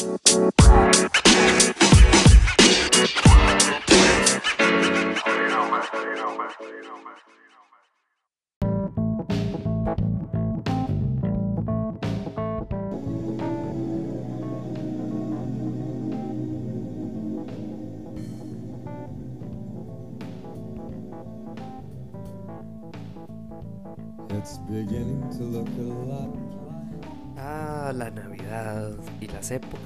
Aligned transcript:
Bye. 0.00 1.09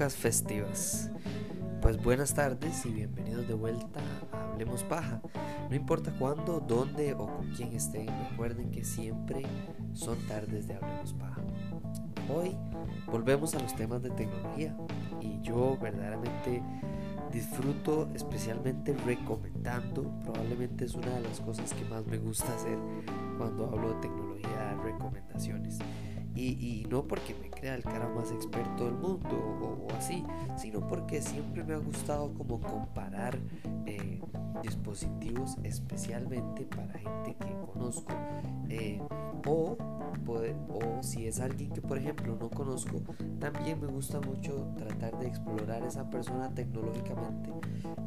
Épocas 0.04 0.16
festivas. 0.16 1.10
Pues 1.80 1.96
buenas 2.02 2.34
tardes 2.34 2.84
y 2.84 2.90
bienvenidos 2.90 3.48
de 3.48 3.54
vuelta 3.54 4.00
a 4.32 4.50
Hablemos 4.50 4.82
Paja. 4.82 5.22
No 5.70 5.74
importa 5.74 6.12
cuándo, 6.18 6.60
dónde 6.60 7.14
o 7.14 7.26
con 7.26 7.50
quién 7.52 7.72
estén, 7.72 8.08
recuerden 8.30 8.70
que 8.70 8.84
siempre 8.84 9.44
son 9.94 10.18
tardes 10.28 10.68
de 10.68 10.74
Hablemos 10.74 11.14
Paja. 11.14 11.40
Hoy 12.28 12.54
volvemos 13.06 13.54
a 13.54 13.60
los 13.60 13.74
temas 13.76 14.02
de 14.02 14.10
tecnología 14.10 14.76
y 15.22 15.40
yo 15.40 15.78
verdaderamente 15.80 16.62
disfruto 17.32 18.10
especialmente 18.14 18.94
recomendando, 19.06 20.02
probablemente 20.22 20.84
es 20.84 20.94
una 20.94 21.14
de 21.14 21.22
las 21.22 21.40
cosas 21.40 21.72
que 21.72 21.84
más 21.86 22.04
me 22.04 22.18
gusta 22.18 22.54
hacer 22.54 22.76
cuando 23.38 23.70
hablo 23.70 23.94
de 23.94 24.00
tecnología, 24.02 24.76
recomendaciones. 24.82 25.78
Y, 26.36 26.86
no 26.90 27.06
porque 27.06 27.34
me 27.34 27.50
crea 27.50 27.74
el 27.74 27.82
cara 27.82 28.08
más 28.08 28.30
experto 28.30 28.86
del 28.86 28.94
mundo 28.94 29.86
o, 29.88 29.92
así, 29.96 30.24
sino 30.56 30.86
porque 30.86 31.22
siempre 31.22 31.62
me 31.64 31.74
ha 31.74 31.78
gustado 31.78 32.32
como 32.34 32.60
comparar 32.60 33.38
eh, 33.86 34.20
dispositivos 34.62 35.56
especialmente 35.62 36.64
para 36.64 36.92
gente 36.94 37.36
que 37.38 37.54
conozco 37.72 38.12
eh, 38.68 39.00
o, 39.46 39.76
o 40.26 41.02
si 41.02 41.26
es 41.26 41.40
alguien 41.40 41.70
que 41.70 41.80
por 41.80 41.98
ejemplo 41.98 42.36
no 42.38 42.50
conozco, 42.50 43.02
también 43.38 43.80
me 43.80 43.86
gusta 43.86 44.20
mucho 44.20 44.68
tratar 44.76 45.18
de 45.18 45.26
explorar 45.26 45.82
esa 45.84 46.08
persona 46.08 46.52
tecnológicamente 46.54 47.50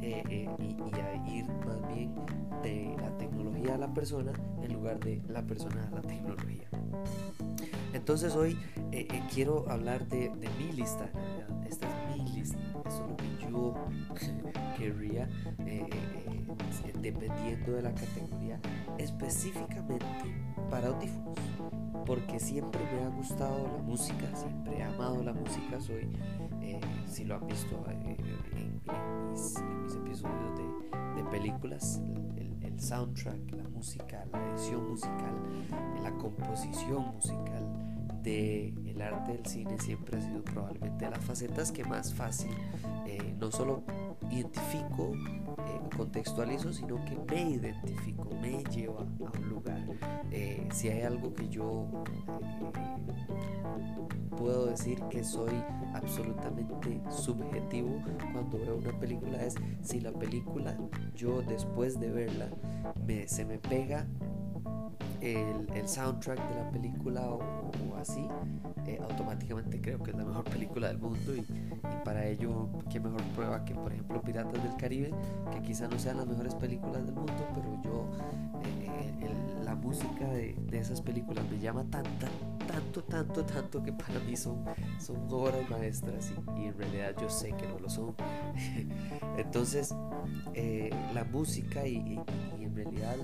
eh, 0.02 0.50
y, 0.60 0.64
y 0.64 1.38
ir 1.38 1.46
más 1.66 1.88
bien 1.94 2.14
de 2.64 2.96
la 3.02 3.16
tecnología 3.18 3.76
a 3.76 3.78
la 3.78 3.94
persona 3.94 4.32
en 4.62 4.74
lugar 4.74 5.00
de 5.00 5.22
la 5.28 5.42
persona 5.44 5.88
a 5.92 5.96
la 5.96 6.02
tecnología. 6.02 6.68
Entonces 7.98 8.36
hoy 8.36 8.56
eh, 8.92 9.08
eh, 9.12 9.24
quiero 9.34 9.66
hablar 9.70 10.08
de, 10.08 10.30
mi 10.30 10.72
lista. 10.72 11.10
Esta 11.68 11.88
es 11.88 12.16
mi 12.16 12.30
lista. 12.32 12.58
Eso 12.86 13.04
es 13.04 13.10
lo 13.10 13.18
que 13.18 13.52
yo 13.52 13.74
querría, 14.78 15.28
eh, 15.66 15.90
dependiendo 17.02 17.74
de 17.74 17.82
la 17.82 17.94
categoría, 17.96 18.60
específicamente 19.00 20.06
para 20.70 20.90
audífonos. 20.90 21.38
Porque 22.06 22.40
siempre 22.40 22.80
me 22.94 23.04
ha 23.04 23.10
gustado 23.10 23.68
la 23.76 23.84
música, 23.84 24.34
siempre 24.36 24.78
he 24.78 24.84
amado 24.84 25.24
la 25.24 25.34
música. 25.34 25.80
Soy, 25.80 26.08
si 27.08 27.26
lo 27.26 27.36
han 27.36 27.48
visto 27.48 27.84
en, 27.90 28.80
mis, 29.32 29.56
episodios 29.96 30.56
de, 31.16 31.24
películas, 31.32 32.00
el 32.62 32.80
soundtrack, 32.80 33.52
la 33.56 33.68
música, 33.70 34.24
la 34.32 34.52
edición 34.52 34.88
musical, 34.88 35.34
la 36.04 36.12
composición 36.12 37.08
musical 37.16 37.87
del 38.28 39.02
arte 39.02 39.34
del 39.34 39.46
cine 39.46 39.80
siempre 39.80 40.18
ha 40.18 40.22
sido 40.22 40.44
probablemente 40.44 41.10
las 41.10 41.24
facetas 41.24 41.72
que 41.72 41.84
más 41.86 42.14
fácil 42.14 42.52
eh, 43.06 43.36
no 43.40 43.52
solo 43.52 43.84
identifico, 44.30 45.14
eh, 45.14 45.96
contextualizo, 45.96 46.74
sino 46.74 47.04
que 47.06 47.18
me 47.30 47.52
identifico, 47.52 48.30
me 48.42 48.64
lleva 48.66 49.02
a 49.02 49.38
un 49.38 49.50
lugar. 49.50 49.82
Eh, 50.32 50.68
si 50.74 50.90
hay 50.90 51.04
algo 51.04 51.34
que 51.34 51.48
yo 51.48 52.04
puedo 54.36 54.66
decir 54.66 55.02
que 55.10 55.24
soy 55.24 55.54
absolutamente 55.94 57.02
subjetivo 57.10 58.02
cuando 58.34 58.60
veo 58.60 58.78
una 58.78 59.00
película 59.00 59.44
es 59.44 59.56
si 59.82 60.00
la 60.00 60.12
película 60.12 60.78
yo 61.16 61.42
después 61.42 62.00
de 62.00 62.12
verla 62.12 62.50
me, 63.06 63.28
se 63.28 63.46
me 63.46 63.58
pega 63.58 64.06
el, 65.22 65.68
el, 65.74 65.88
soundtrack 65.88 66.40
de 66.50 66.56
la 66.56 66.70
película 66.72 67.22
o, 67.30 67.96
así, 68.00 68.28
eh, 68.86 69.00
automáticamente 69.02 69.82
creo 69.82 70.02
que 70.02 70.12
es 70.12 70.18
la 70.18 70.26
mejor 70.26 70.44
película 70.52 70.88
del 70.88 71.00
mundo 71.00 71.36
y, 71.36 71.46
para 72.04 72.26
ello, 72.26 72.70
qué 72.90 73.00
mejor 73.00 73.22
prueba 73.36 73.66
que, 73.66 73.74
por 73.74 73.92
ejemplo, 73.92 74.22
Piratas 74.22 74.64
del 74.64 74.76
Caribe, 74.78 75.14
que 75.52 75.62
quizá 75.62 75.88
no 75.88 76.00
sean 76.00 76.18
las 76.18 76.28
mejores 76.28 76.56
películas 76.56 77.06
del 77.06 77.16
mundo, 77.16 77.34
pero 77.54 77.82
yo, 77.84 78.06
eh, 78.64 78.88
la 79.64 79.76
música 79.76 80.26
de, 80.30 80.56
esas 80.72 81.02
películas 81.02 81.44
me 81.50 81.60
llama 81.60 81.84
tanta, 81.90 82.30
tanto, 82.66 83.04
tanto, 83.04 83.44
tanto 83.44 83.84
que 83.84 83.92
para 83.92 84.20
mí 84.20 84.38
son, 84.38 84.64
son 85.00 85.28
obras 85.30 85.70
maestras 85.70 86.32
y, 86.56 86.66
en 86.66 86.78
realidad 86.78 87.14
yo 87.20 87.30
sé 87.30 87.52
que 87.52 87.68
no 87.68 87.78
lo 87.80 87.90
son. 87.90 88.16
Entonces, 89.38 89.94
eh, 90.54 90.90
la 91.14 91.26
música 91.26 91.86
y, 91.86 92.20
en 92.60 92.76
realidad 92.76 93.18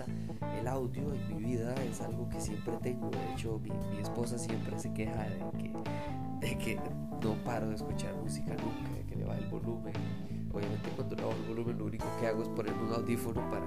el 0.59 0.67
audio 0.67 1.13
en 1.13 1.27
mi 1.27 1.43
vida 1.43 1.73
es 1.83 2.01
algo 2.01 2.29
que 2.29 2.39
siempre 2.39 2.73
tengo. 2.81 3.09
De 3.09 3.33
hecho, 3.33 3.59
mi, 3.59 3.71
mi 3.91 4.01
esposa 4.01 4.37
siempre 4.37 4.77
se 4.79 4.93
queja 4.93 5.23
de 5.23 5.39
que, 5.57 6.47
de 6.47 6.57
que 6.57 6.79
no 7.23 7.35
paro 7.43 7.69
de 7.69 7.75
escuchar 7.75 8.15
música 8.15 8.51
nunca, 8.51 8.93
de 8.95 9.05
que 9.05 9.15
le 9.15 9.25
va 9.25 9.35
el 9.35 9.47
volumen. 9.47 9.93
Obviamente 10.53 10.89
cuando 10.95 11.15
le 11.15 11.23
bajo 11.23 11.35
el 11.35 11.47
volumen 11.47 11.77
lo 11.79 11.85
único 11.85 12.05
que 12.19 12.27
hago 12.27 12.43
es 12.43 12.49
poner 12.49 12.73
un 12.73 12.93
audífono 12.93 13.41
para 13.49 13.65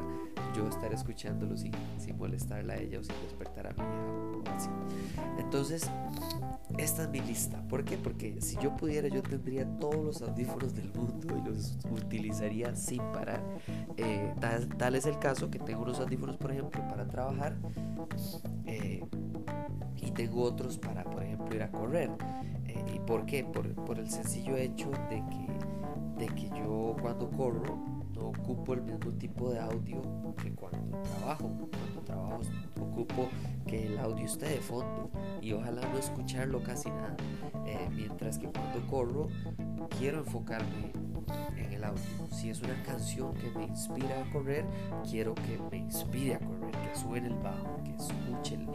yo 0.54 0.68
estar 0.68 0.92
escuchándolo 0.92 1.56
sin, 1.56 1.72
sin 1.98 2.16
molestarla 2.16 2.74
a 2.74 2.76
ella 2.76 3.00
o 3.00 3.02
sin 3.02 3.14
despertar 3.22 3.66
a 3.66 3.70
mi 3.70 3.80
hija 3.80 4.52
o 4.52 4.56
así. 4.56 4.70
Entonces, 5.38 5.90
esta 6.78 7.04
es 7.04 7.08
mi 7.08 7.20
lista. 7.20 7.62
¿Por 7.68 7.84
qué? 7.84 7.96
Porque 7.96 8.40
si 8.40 8.56
yo 8.56 8.76
pudiera, 8.76 9.08
yo 9.08 9.22
tendría 9.22 9.66
todos 9.78 10.04
los 10.04 10.22
audífonos 10.22 10.74
del 10.74 10.92
mundo 10.92 11.36
y 11.38 11.48
los 11.48 11.78
utilizaría 11.90 12.74
sin 12.74 13.00
parar. 13.12 13.42
Eh, 13.96 14.34
tal, 14.76 14.94
es 14.94 15.06
el 15.06 15.18
caso 15.18 15.50
que 15.50 15.58
tengo 15.58 15.82
unos 15.82 16.00
audífonos, 16.00 16.36
por 16.36 16.52
ejemplo, 16.52 16.86
para 16.88 17.06
trabajar 17.06 17.56
eh, 18.64 19.04
y 19.96 20.10
tengo 20.10 20.42
otros 20.42 20.78
para, 20.78 21.04
por 21.04 21.22
ejemplo, 21.22 21.54
ir 21.54 21.62
a 21.62 21.70
correr. 21.70 22.10
Eh, 22.66 22.84
¿Y 22.94 22.98
por 23.00 23.26
qué? 23.26 23.44
Por, 23.44 23.72
por 23.74 23.98
el 23.98 24.10
sencillo 24.10 24.56
hecho 24.56 24.90
de 25.08 25.22
que, 25.30 26.26
de 26.26 26.34
que 26.34 26.48
yo 26.50 26.96
cuando 27.00 27.30
corro 27.30 27.95
no 28.16 28.28
ocupo 28.28 28.74
el 28.74 28.82
mismo 28.82 29.12
tipo 29.12 29.50
de 29.50 29.60
audio 29.60 30.02
que 30.42 30.50
cuando 30.52 31.00
trabajo. 31.02 31.50
Cuando 31.70 32.00
trabajo 32.04 32.40
ocupo 32.80 33.28
que 33.66 33.86
el 33.86 33.98
audio 33.98 34.24
esté 34.24 34.48
de 34.48 34.60
fondo 34.60 35.10
y 35.40 35.52
ojalá 35.52 35.82
no 35.92 35.98
escucharlo 35.98 36.62
casi 36.62 36.88
nada. 36.88 37.16
Eh, 37.66 37.88
mientras 37.94 38.38
que 38.38 38.48
cuando 38.48 38.86
corro 38.86 39.28
quiero 39.98 40.18
enfocarme 40.18 40.92
en 41.56 41.72
el 41.72 41.84
audio. 41.84 42.02
Si 42.30 42.50
es 42.50 42.62
una 42.62 42.82
canción 42.82 43.34
que 43.34 43.50
me 43.50 43.64
inspira 43.64 44.22
a 44.22 44.32
correr, 44.32 44.64
quiero 45.08 45.34
que 45.34 45.58
me 45.70 45.78
inspire 45.78 46.34
a 46.34 46.38
correr, 46.38 46.70
que 46.70 46.98
suene 46.98 47.28
el 47.28 47.36
bajo, 47.36 47.80
que 47.84 47.94
escuche 47.94 48.54
el, 48.54 48.66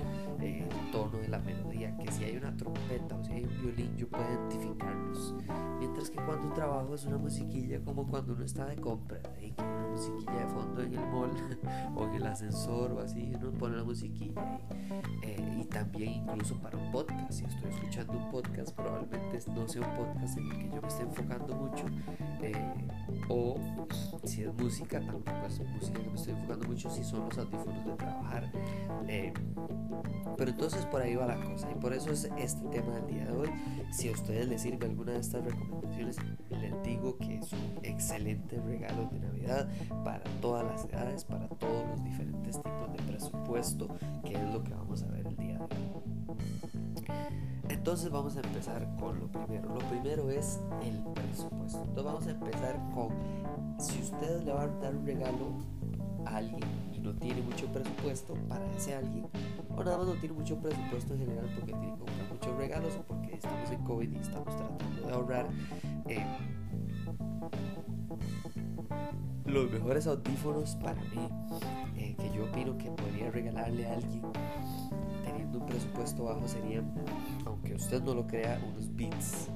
eh, 0.42 0.68
tono 0.92 1.18
de 1.20 1.28
la 1.28 1.40
melodía, 1.40 1.96
que 1.98 2.12
si 2.12 2.24
hay 2.24 2.38
una 2.38 2.56
trompeta 2.56 3.16
o 3.16 3.24
si 3.24 3.32
hay 3.34 3.46
un 3.46 3.62
violín 3.62 3.96
yo 3.98 4.08
pueda 4.08 4.30
identificarlos. 4.30 5.36
Mientras 5.80 6.10
que 6.10 6.18
cuando 6.18 6.54
trabajo 6.54 6.96
es 6.96 7.06
una 7.06 7.18
musiquilla 7.18 7.80
como 7.84 8.08
cuando 8.08 8.34
uno 8.34 8.44
está 8.44 8.66
de 8.66 8.76
compra, 8.76 9.20
y 9.42 9.54
una 9.60 9.88
musiquilla 9.88 10.46
de 10.46 10.48
fondo 10.48 10.82
en 10.82 10.94
el 10.94 11.08
mall 11.08 11.32
o 11.96 12.06
en 12.06 12.14
el 12.16 12.26
ascensor 12.26 12.92
o 12.92 13.00
así, 13.00 13.34
uno 13.36 13.52
pone 13.52 13.78
la 13.78 13.84
musiquilla 13.84 14.60
eh, 15.24 15.38
y 15.40 15.51
también 15.72 16.14
incluso 16.14 16.56
para 16.60 16.78
un 16.78 16.92
podcast, 16.92 17.32
si 17.32 17.46
estoy 17.46 17.72
escuchando 17.72 18.14
un 18.14 18.30
podcast 18.30 18.76
probablemente 18.76 19.40
no 19.52 19.68
sea 19.68 19.82
un 19.82 19.96
podcast 19.96 20.38
en 20.38 20.52
el 20.52 20.58
que 20.58 20.70
yo 20.70 20.82
me 20.82 20.88
esté 20.88 21.04
enfocando 21.04 21.56
mucho 21.56 21.86
eh, 22.42 22.74
o 23.30 23.56
si 24.24 24.44
es 24.44 24.54
música 24.54 25.00
tampoco 25.00 25.46
es 25.48 25.60
música 25.60 26.00
que 26.00 26.10
me 26.10 26.16
estoy 26.16 26.34
enfocando 26.34 26.68
mucho 26.68 26.90
si 26.90 27.04
son 27.04 27.22
los 27.22 27.38
audífonos 27.38 27.86
de 27.86 27.96
trabajar 27.96 28.52
pero 30.38 30.52
entonces 30.52 30.86
por 30.86 31.02
ahí 31.02 31.16
va 31.16 31.28
la 31.28 31.40
cosa 31.44 31.70
y 31.72 31.76
por 31.76 31.94
eso 31.94 32.12
es 32.12 32.30
este 32.38 32.68
tema 32.70 32.96
del 32.96 33.08
día 33.08 33.26
de 33.26 33.32
hoy. 33.32 33.50
Si 33.92 34.10
a 34.10 34.12
ustedes 34.12 34.48
les 34.48 34.62
sirve 34.62 34.88
alguna 34.88 35.12
de 35.12 35.20
estas 35.20 35.44
recomendaciones, 35.44 36.18
les 36.50 36.84
digo 36.84 37.18
que 37.18 37.38
es 37.38 37.54
un 37.54 37.80
excelente 37.84 38.60
regalo 38.60 39.08
de 39.12 39.20
Navidad 39.20 39.70
para 40.04 40.24
todas 40.42 40.66
las 40.66 40.86
edades, 40.86 41.26
para 41.26 41.48
todos 41.48 41.88
los 41.90 42.04
diferentes 42.04 42.58
tipos 42.58 42.92
de 42.94 43.04
presupuesto, 43.04 43.88
que 44.26 44.34
es 44.34 44.54
lo 44.54 44.64
que 44.64 44.74
vamos 44.74 45.04
a 45.04 45.08
ver 45.08 45.28
el 45.28 45.38
día 45.38 45.58
de 45.60 45.61
hoy. 45.61 45.61
Entonces 47.70 48.12
vamos 48.12 48.38
a 48.38 48.42
empezar 48.42 48.88
con 49.00 49.20
lo 49.20 49.28
primero. 49.28 49.74
Lo 49.74 49.80
primero 49.90 50.30
es 50.30 50.60
el 50.84 51.04
presupuesto. 51.14 51.84
Entonces 51.84 52.04
vamos 52.04 52.28
a 52.28 52.32
empezar 52.32 52.80
con 52.94 53.10
si 53.80 54.02
ustedes 54.02 54.44
le 54.46 54.54
van 54.54 54.70
a 54.70 54.80
dar 54.80 54.96
un 54.96 55.06
regalo 55.06 55.58
a 56.26 56.38
alguien 56.38 56.62
y 56.94 57.00
no 57.00 57.14
tiene 57.16 57.42
mucho 57.42 57.66
presupuesto 57.68 58.36
para 58.48 58.64
ese 58.76 58.94
alguien, 58.94 59.26
o 59.76 59.84
nada 59.84 59.98
más 59.98 60.08
no 60.08 60.14
tiene 60.14 60.36
mucho 60.36 60.60
presupuesto 60.60 61.14
en 61.16 61.20
general 61.22 61.50
porque 61.56 61.74
tiene 61.74 61.94
que 61.94 62.00
comprar 62.00 62.30
muchos 62.32 62.58
regalos 62.58 62.96
o 63.00 63.02
porque 63.02 63.34
estamos 63.34 63.72
en 63.72 63.84
COVID 63.84 64.12
y 64.12 64.18
estamos 64.18 64.56
tratando 64.56 65.08
de 65.08 65.14
ahorrar, 65.14 65.48
Eh, 66.08 66.26
los 69.46 69.72
mejores 69.72 70.08
audífonos 70.08 70.76
para 70.76 71.02
mí, 71.02 71.30
eh, 71.98 72.16
que 72.18 72.32
yo 72.36 72.46
opino 72.46 72.78
que 72.78 72.92
podría 72.92 73.32
regalarle 73.32 73.88
a 73.88 73.94
alguien 73.94 74.22
teniendo 75.32 75.60
un 75.60 75.66
presupuesto 75.66 76.26
bajo, 76.26 76.48
serían, 76.48 76.94
aunque 77.46 77.76
usted 77.76 78.02
no 78.02 78.14
lo 78.14 78.28
crea, 78.28 78.60
unos 78.72 78.94
Beats. 78.96 79.50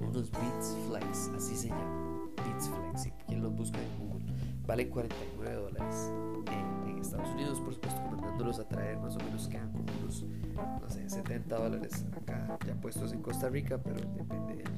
Unos 0.00 0.30
Beats 0.30 0.76
Flex, 0.88 1.30
así 1.36 1.56
se 1.56 1.68
llama. 1.68 2.28
Beats 2.36 2.68
Flex, 2.68 3.02
si 3.02 3.10
quien 3.26 3.42
los 3.42 3.54
busca 3.54 3.78
en 3.78 3.98
Google. 3.98 4.26
Valen 4.66 4.90
49 4.90 5.54
dólares. 5.54 6.12
En 6.52 6.98
Estados 6.98 7.28
Unidos, 7.30 7.60
por 7.60 7.74
supuesto, 7.74 8.00
mandándolos 8.10 8.58
a 8.58 8.68
traer, 8.68 8.98
más 8.98 9.16
o 9.16 9.18
menos 9.20 9.48
quedan 9.48 9.70
como 9.72 9.84
unos, 10.00 10.24
no 10.80 10.88
sé, 10.88 11.08
70 11.08 11.56
dólares 11.56 12.04
acá, 12.16 12.58
ya 12.66 12.74
puestos 12.74 13.12
en 13.12 13.22
Costa 13.22 13.48
Rica, 13.48 13.78
pero 13.78 14.00
depende 14.16 14.56
de 14.56 14.76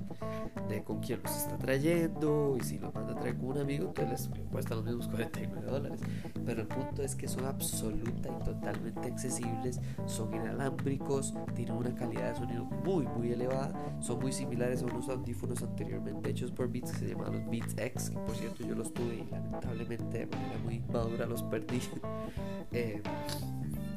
de 0.69 0.83
con 0.83 1.01
quién 1.01 1.21
los 1.23 1.37
está 1.37 1.57
trayendo 1.57 2.57
y 2.59 2.65
si 2.65 2.79
los 2.79 2.95
manda 2.95 3.13
a 3.13 3.17
traer 3.17 3.37
con 3.37 3.47
un 3.47 3.59
amigo, 3.59 3.87
entonces 3.87 4.29
les 4.37 4.47
cuesta 4.49 4.75
los 4.75 4.85
mismos 4.85 5.09
49 5.09 5.67
dólares. 5.67 6.01
Pero 6.45 6.63
el 6.63 6.69
punto 6.69 7.03
es 7.03 7.15
que 7.15 7.29
son 7.29 7.45
absoluta 7.45 8.29
y 8.29 8.45
totalmente 8.45 9.09
accesibles, 9.09 9.81
son 10.07 10.35
inalámbricos, 10.35 11.35
tienen 11.55 11.75
una 11.75 11.95
calidad 11.95 12.33
de 12.33 12.37
sonido 12.37 12.65
muy, 12.65 13.07
muy 13.07 13.33
elevada, 13.33 13.73
son 14.01 14.21
muy 14.21 14.33
similares 14.33 14.83
a 14.83 14.87
unos 14.87 15.09
audífonos 15.09 15.63
anteriormente 15.63 16.31
hechos 16.31 16.53
por 16.53 16.71
Beats 16.71 16.93
que 16.93 16.99
se 16.99 17.09
llamaban 17.09 17.35
los 17.35 17.51
Beats 17.51 17.75
X, 17.77 18.11
que 18.11 18.19
por 18.19 18.37
cierto 18.37 18.65
yo 18.65 18.75
los 18.75 18.93
tuve 18.93 19.17
y 19.17 19.31
lamentablemente 19.31 20.19
de 20.19 20.27
manera 20.27 20.59
muy 20.65 20.81
madura 20.81 21.27
los 21.27 21.43
perdí. 21.45 21.58
eh, 22.73 23.03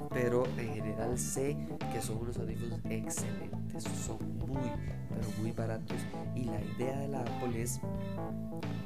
pero 0.09 0.45
en 0.57 0.73
general 0.73 1.17
sé 1.17 1.57
que 1.93 2.01
son 2.01 2.17
unos 2.17 2.37
audífonos 2.37 2.79
excelentes, 2.89 3.83
son 3.83 4.17
muy, 4.39 4.69
pero 5.09 5.27
muy 5.41 5.51
baratos. 5.51 5.97
Y 6.35 6.45
la 6.45 6.61
idea 6.61 6.99
de 6.99 7.07
la 7.07 7.21
Apple 7.21 7.61
es 7.61 7.79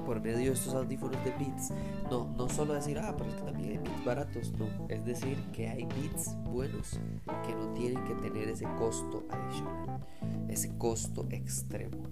por 0.05 0.21
medio 0.21 0.37
de 0.37 0.53
estos 0.53 0.75
audífonos 0.75 1.23
de 1.25 1.31
Beats, 1.31 1.71
no, 2.11 2.27
no 2.37 2.47
solo 2.47 2.75
decir, 2.75 2.99
ah, 2.99 3.15
pero 3.17 3.29
es 3.29 3.35
que 3.37 3.41
también 3.41 3.69
hay 3.71 3.77
Beats 3.77 4.05
baratos, 4.05 4.53
no, 4.59 4.67
es 4.87 5.03
decir, 5.03 5.37
que 5.51 5.67
hay 5.67 5.85
Beats 5.85 6.35
buenos 6.43 6.99
que 7.47 7.55
no 7.55 7.73
tienen 7.73 8.03
que 8.03 8.13
tener 8.15 8.47
ese 8.49 8.65
costo 8.77 9.25
adicional, 9.31 9.99
ese 10.47 10.77
costo 10.77 11.25
extremo. 11.31 12.03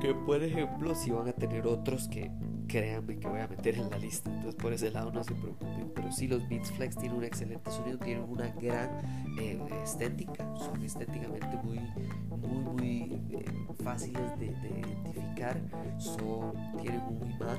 Que 0.00 0.14
por 0.14 0.42
ejemplo, 0.42 0.94
si 0.94 1.10
van 1.10 1.28
a 1.28 1.32
tener 1.32 1.66
otros 1.66 2.08
que 2.08 2.30
créanme 2.68 3.18
que 3.18 3.26
voy 3.26 3.40
a 3.40 3.48
meter 3.48 3.76
en 3.76 3.90
la 3.90 3.98
lista. 3.98 4.30
Entonces 4.30 4.54
por 4.54 4.72
ese 4.72 4.90
lado 4.90 5.10
no 5.10 5.24
se 5.24 5.34
preocupen. 5.34 5.90
Pero 5.94 6.12
sí, 6.12 6.28
los 6.28 6.46
Beats 6.48 6.70
Flex 6.72 6.96
tienen 6.96 7.18
un 7.18 7.24
excelente 7.24 7.70
sonido, 7.70 7.98
tienen 7.98 8.24
una 8.24 8.48
gran 8.48 8.90
eh, 9.40 9.58
estética, 9.82 10.46
son 10.56 10.82
estéticamente 10.82 11.56
muy, 11.64 11.80
muy, 12.28 12.58
muy 12.58 13.22
eh, 13.30 13.44
fáciles 13.82 14.38
de, 14.38 14.46
identificar. 14.46 15.60
Son, 15.98 16.52
tienen 16.80 17.00
un 17.00 17.30
imán 17.30 17.56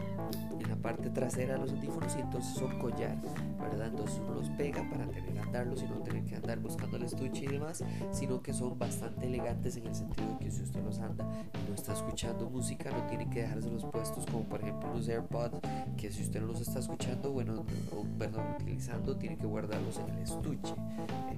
en 0.59 0.69
la 0.69 0.75
parte 0.75 1.09
trasera 1.09 1.53
de 1.53 1.59
los 1.59 1.71
audífonos 1.71 2.15
y 2.15 2.21
entonces 2.21 2.53
son 2.53 2.77
collar, 2.79 3.17
¿verdad? 3.59 3.87
Entonces 3.87 4.19
uno 4.23 4.35
los 4.35 4.49
pega 4.51 4.87
para 4.89 5.05
tener 5.07 5.33
que 5.33 5.39
andarlos 5.39 5.81
y 5.81 5.85
no 5.85 5.95
tener 5.99 6.23
que 6.25 6.35
andar 6.35 6.59
buscando 6.59 6.97
el 6.97 7.03
estuche 7.03 7.45
y 7.45 7.47
demás, 7.47 7.83
sino 8.11 8.41
que 8.41 8.53
son 8.53 8.77
bastante 8.77 9.25
elegantes 9.25 9.77
en 9.77 9.87
el 9.87 9.95
sentido 9.95 10.29
de 10.33 10.45
que 10.45 10.51
si 10.51 10.63
usted 10.63 10.83
los 10.83 10.99
anda 10.99 11.25
y 11.53 11.69
no 11.69 11.75
está 11.75 11.93
escuchando 11.93 12.49
música, 12.49 12.91
no 12.91 13.03
tiene 13.07 13.29
que 13.29 13.41
dejárselos 13.41 13.85
puestos 13.85 14.25
como 14.25 14.43
por 14.43 14.61
ejemplo 14.61 14.98
AirPods 15.07 15.59
que 15.97 16.11
si 16.11 16.23
usted 16.23 16.41
no 16.41 16.47
los 16.47 16.61
está 16.61 16.79
escuchando, 16.79 17.31
bueno, 17.31 17.65
o, 17.91 18.05
perdón, 18.17 18.45
utilizando, 18.55 19.15
tiene 19.17 19.37
que 19.37 19.45
guardarlos 19.45 19.97
en 19.97 20.09
el 20.09 20.23
estuche. 20.23 20.73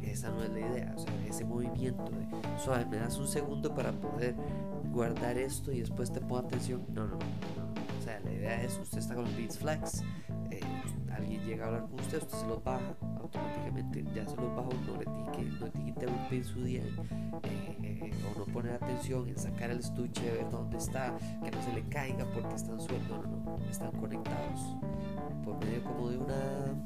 Esa 0.03 0.29
no 0.29 0.43
es 0.43 0.49
la 0.51 0.59
idea, 0.59 0.93
o 0.95 0.99
sea, 0.99 1.13
ese 1.27 1.45
movimiento 1.45 2.03
de 2.03 2.59
suave, 2.59 2.85
me 2.85 2.97
das 2.97 3.17
un 3.17 3.27
segundo 3.27 3.73
para 3.73 3.91
poder 3.91 4.35
guardar 4.91 5.37
esto 5.37 5.71
y 5.71 5.79
después 5.79 6.11
te 6.11 6.19
pongo 6.21 6.39
atención. 6.39 6.85
No, 6.89 7.07
no, 7.07 7.15
no. 7.15 7.19
O 7.99 8.03
sea, 8.03 8.19
la 8.19 8.31
idea 8.31 8.61
es, 8.63 8.77
usted 8.79 8.99
está 8.99 9.15
con 9.15 9.25
los 9.25 9.35
Beats 9.35 9.59
Flex, 9.59 10.03
eh, 10.49 10.59
alguien 11.11 11.43
llega 11.45 11.65
a 11.65 11.67
hablar 11.67 11.83
con 11.83 11.99
usted, 11.99 12.17
usted 12.17 12.37
se 12.37 12.47
los 12.47 12.63
baja, 12.63 12.95
automáticamente 13.21 14.03
ya 14.13 14.27
se 14.27 14.35
los 14.35 14.55
baja, 14.55 14.69
no 14.87 14.97
le 14.97 15.05
no 15.05 15.31
que 15.31 15.79
interrumpir 15.79 16.45
su 16.45 16.63
día 16.63 16.81
eh, 17.43 17.77
eh, 17.83 18.11
o 18.35 18.39
no 18.39 18.45
poner 18.45 18.73
atención 18.73 19.27
en 19.27 19.37
sacar 19.37 19.71
el 19.71 19.79
estuche, 19.79 20.21
ver 20.31 20.49
dónde 20.49 20.77
está, 20.77 21.15
que 21.43 21.51
no 21.51 21.61
se 21.63 21.73
le 21.73 21.83
caiga 21.89 22.25
porque 22.33 22.55
están 22.55 22.79
sueltos, 22.79 23.09
no, 23.09 23.23
no, 23.23 23.57
no, 23.57 23.65
están 23.69 23.91
conectados 23.91 24.77
por 25.43 25.57
medio 25.63 25.83
como 25.83 26.09
de 26.09 26.17
una 26.17 26.83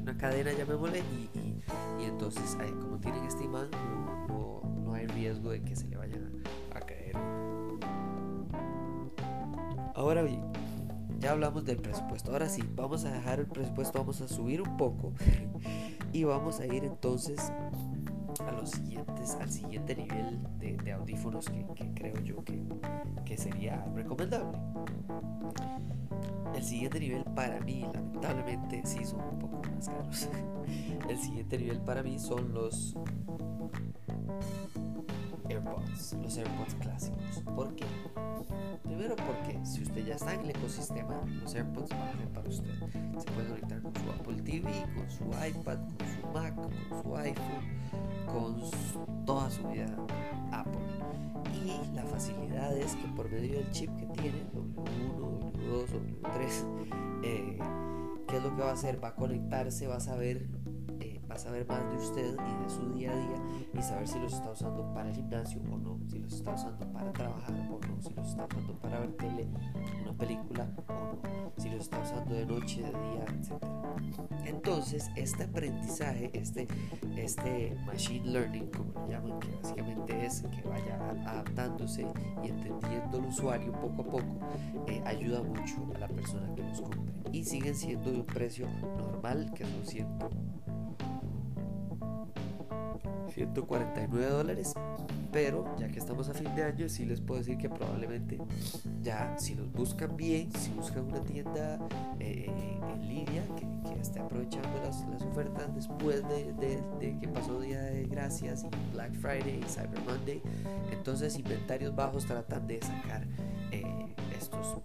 una 0.00 0.16
cadena 0.16 0.52
llamémosle 0.52 0.98
y, 0.98 1.38
y, 1.38 1.62
y 2.00 2.04
entonces 2.04 2.56
como 2.80 2.98
tienen 2.98 3.24
este 3.24 3.44
imán 3.44 3.70
no, 4.28 4.62
no, 4.84 4.94
hay 4.94 5.06
riesgo 5.06 5.50
de 5.50 5.62
que 5.62 5.76
se 5.76 5.86
le 5.88 5.96
vayan 5.96 6.42
a, 6.74 6.78
a 6.78 6.80
caer. 6.80 7.16
Ahora 9.94 10.22
bien 10.22 10.59
ya 11.20 11.32
hablamos 11.32 11.64
del 11.64 11.76
presupuesto. 11.76 12.32
Ahora 12.32 12.48
sí, 12.48 12.62
vamos 12.74 13.04
a 13.04 13.12
dejar 13.12 13.40
el 13.40 13.46
presupuesto, 13.46 13.98
vamos 13.98 14.20
a 14.20 14.28
subir 14.28 14.62
un 14.62 14.76
poco 14.76 15.12
y 16.12 16.24
vamos 16.24 16.60
a 16.60 16.66
ir 16.66 16.84
entonces 16.84 17.52
a 18.46 18.52
los 18.52 18.70
siguientes, 18.70 19.36
al 19.40 19.50
siguiente 19.50 19.94
nivel 19.94 20.40
de, 20.58 20.92
audífonos 20.92 21.46
que, 21.46 21.92
creo 21.94 22.18
yo 22.24 22.42
que, 22.42 22.58
que 23.24 23.36
sería 23.36 23.84
recomendable. 23.94 24.58
El 26.54 26.64
siguiente 26.64 26.98
nivel 26.98 27.24
para 27.24 27.60
mí, 27.60 27.86
lamentablemente, 27.92 28.82
sí 28.84 29.04
son 29.04 29.20
un 29.20 29.38
poco 29.38 29.62
más 29.74 29.88
caros. 29.88 30.28
El 31.08 31.18
siguiente 31.18 31.58
nivel 31.58 31.80
para 31.80 32.02
mí 32.02 32.18
son 32.18 32.52
los 32.52 32.96
AirPods, 35.48 36.14
los 36.22 36.36
AirPods 36.36 36.74
clásicos. 36.76 37.42
¿Por 37.54 37.74
qué? 37.74 37.84
Primero 38.90 39.14
porque 39.14 39.56
si 39.64 39.82
usted 39.82 40.04
ya 40.04 40.16
está 40.16 40.34
en 40.34 40.40
el 40.40 40.50
ecosistema, 40.50 41.22
los 41.40 41.54
AirPods 41.54 41.90
van 41.90 42.08
a 42.08 42.12
ser 42.12 42.28
para 42.30 42.48
usted. 42.48 42.74
Se 43.18 43.30
puede 43.30 43.48
conectar 43.48 43.82
con 43.82 43.94
su 43.94 44.10
Apple 44.10 44.42
TV, 44.42 44.68
con 44.96 45.08
su 45.08 45.24
iPad, 45.26 45.78
con 45.96 46.08
su 46.08 46.26
Mac, 46.34 46.54
con 46.56 47.02
su 47.02 47.16
iPhone, 47.16 47.62
con 48.26 49.24
toda 49.24 49.48
su 49.48 49.62
vida 49.68 49.86
Apple. 50.50 50.80
Y 51.64 51.94
la 51.94 52.02
facilidad 52.02 52.76
es 52.76 52.96
que 52.96 53.06
por 53.14 53.30
medio 53.30 53.58
del 53.58 53.70
chip 53.70 53.94
que 53.96 54.06
tiene, 54.06 54.44
W1, 54.54 55.52
W2, 55.54 55.86
W3, 55.86 57.22
eh, 57.22 57.58
¿qué 58.26 58.36
es 58.38 58.42
lo 58.42 58.56
que 58.56 58.62
va 58.62 58.70
a 58.70 58.72
hacer? 58.72 59.02
Va 59.02 59.08
a 59.08 59.14
conectarse, 59.14 59.86
va 59.86 59.98
a 59.98 60.00
saber 60.00 60.48
va 61.30 61.36
a 61.36 61.38
saber 61.38 61.66
más 61.66 61.88
de 61.90 61.96
usted 61.96 62.34
y 62.34 62.64
de 62.64 62.70
su 62.70 62.92
día 62.92 63.12
a 63.12 63.16
día 63.16 63.68
y 63.72 63.82
saber 63.82 64.08
si 64.08 64.18
los 64.18 64.32
está 64.32 64.50
usando 64.50 64.92
para 64.92 65.08
el 65.10 65.14
gimnasio 65.14 65.60
o 65.70 65.78
no, 65.78 65.89
si 66.10 66.18
los 66.18 66.32
está 66.32 66.54
usando 66.54 66.92
para 66.92 67.12
trabajar 67.12 67.54
o 67.54 67.78
no, 67.78 68.02
si 68.02 68.12
los 68.14 68.28
está 68.28 68.44
usando 68.46 68.74
para 68.80 69.00
ver 69.00 69.12
tele, 69.12 69.46
una 70.02 70.12
película 70.14 70.68
o 70.88 70.92
no, 70.92 71.52
si 71.56 71.70
los 71.70 71.82
está 71.82 72.00
usando 72.00 72.34
de 72.34 72.46
noche, 72.46 72.82
de 72.82 72.88
día, 72.88 73.24
etc. 73.38 73.64
Entonces, 74.44 75.10
este 75.14 75.44
aprendizaje, 75.44 76.30
este, 76.32 76.66
este 77.16 77.76
machine 77.86 78.26
learning, 78.26 78.66
como 78.70 78.92
lo 78.92 79.08
llaman, 79.08 79.38
que 79.38 79.48
básicamente 79.62 80.26
es 80.26 80.42
que 80.42 80.68
vaya 80.68 80.96
adaptándose 81.26 82.06
y 82.42 82.48
entendiendo 82.48 83.18
el 83.18 83.26
usuario 83.26 83.72
poco 83.72 84.02
a 84.02 84.04
poco, 84.04 84.40
eh, 84.88 85.00
ayuda 85.06 85.42
mucho 85.42 85.76
a 85.94 85.98
la 85.98 86.08
persona 86.08 86.52
que 86.56 86.62
los 86.62 86.80
compre. 86.80 87.00
Y 87.32 87.44
siguen 87.44 87.76
siendo 87.76 88.10
de 88.10 88.20
un 88.20 88.26
precio 88.26 88.68
normal, 88.98 89.52
que 89.54 89.64
son 89.64 89.86
100 89.86 90.08
149 93.30 94.26
dólares. 94.26 94.74
Pero 95.32 95.76
ya 95.78 95.88
que 95.88 95.98
estamos 95.98 96.28
a 96.28 96.34
fin 96.34 96.54
de 96.54 96.64
año, 96.64 96.88
sí 96.88 97.04
les 97.04 97.20
puedo 97.20 97.38
decir 97.38 97.56
que 97.56 97.68
probablemente 97.68 98.38
ya 99.02 99.36
si 99.38 99.54
los 99.54 99.72
buscan 99.72 100.16
bien, 100.16 100.52
si 100.52 100.70
buscan 100.70 101.04
una 101.04 101.20
tienda 101.20 101.78
eh, 102.18 102.50
en 102.94 103.08
línea 103.08 103.44
que, 103.56 103.70
esté 104.00 104.18
aprovechando 104.18 104.68
las, 104.82 105.04
ofertas 105.24 105.74
después 105.74 106.26
de, 106.28 106.54
de, 106.98 107.18
que 107.18 107.28
pasó 107.28 107.60
Día 107.60 107.82
de 107.82 108.04
Gracias 108.04 108.64
y 108.64 108.94
Black 108.94 109.12
Friday 109.12 109.60
y 109.60 109.68
Cyber 109.68 110.00
Monday, 110.06 110.42
entonces 110.90 111.38
inventarios 111.38 111.94
bajos 111.94 112.24
tratan 112.24 112.66
de 112.66 112.80
sacar 112.80 113.26
eh, 113.72 113.84
estos 114.34 114.78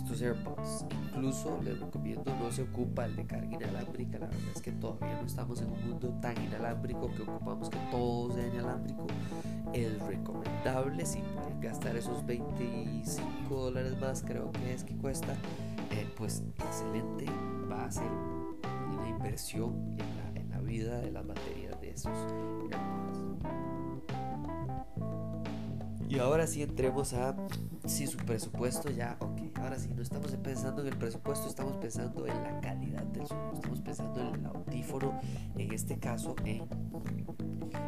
estos 0.00 0.22
AirPods. 0.22 0.86
Incluso 0.90 1.60
les 1.62 1.78
recomiendo 1.78 2.34
no 2.36 2.50
se 2.50 2.62
ocupa 2.62 3.04
el 3.04 3.16
de 3.16 3.26
carga 3.26 3.54
inalámbrica. 3.54 4.18
La 4.18 4.26
verdad 4.26 4.50
es 4.54 4.62
que 4.62 4.72
todavía 4.72 5.20
no 5.20 5.26
estamos 5.26 5.60
en 5.60 5.70
un 5.70 5.90
mundo 5.90 6.08
tan 6.20 6.42
inalámbrico 6.42 7.12
que 7.14 7.22
ocupamos 7.22 7.68
que 7.68 7.78
todo 7.90 8.32
sea 8.32 8.46
inalámbrico. 8.46 9.06
Es 9.72 10.00
recomendable 10.02 11.06
si 11.06 11.20
pueden 11.20 11.60
gastar 11.60 11.96
esos 11.96 12.24
25 12.26 13.54
dólares 13.54 13.98
más, 14.00 14.22
creo 14.22 14.50
que 14.52 14.74
es 14.74 14.84
que 14.84 14.96
cuesta, 14.96 15.34
eh, 15.90 16.08
pues 16.16 16.42
excelente. 16.58 17.26
Va 17.70 17.84
a 17.84 17.90
ser 17.90 18.10
una 18.92 19.08
inversión 19.08 19.96
en 19.98 20.16
la, 20.16 20.40
en 20.40 20.50
la 20.50 20.60
vida 20.60 21.00
de 21.00 21.10
las 21.10 21.26
baterías 21.26 21.80
de 21.80 21.90
esos 21.90 22.16
AirPods. 22.16 23.20
Y 26.08 26.18
ahora 26.18 26.48
sí 26.48 26.62
entremos 26.62 27.12
a 27.12 27.36
si 27.86 28.08
su 28.08 28.18
presupuesto 28.18 28.90
ya, 28.90 29.16
ahora 29.60 29.78
sí, 29.78 29.92
no 29.94 30.02
estamos 30.02 30.32
pensando 30.36 30.82
en 30.82 30.88
el 30.88 30.96
presupuesto, 30.96 31.48
estamos 31.48 31.76
pensando 31.76 32.26
en 32.26 32.42
la 32.42 32.60
calidad 32.60 33.02
del 33.04 33.26
sonido, 33.26 33.52
estamos 33.54 33.80
pensando 33.80 34.20
en 34.20 34.34
el 34.34 34.46
audífono, 34.46 35.18
en 35.56 35.72
este 35.72 35.98
caso, 35.98 36.34
en, 36.44 36.66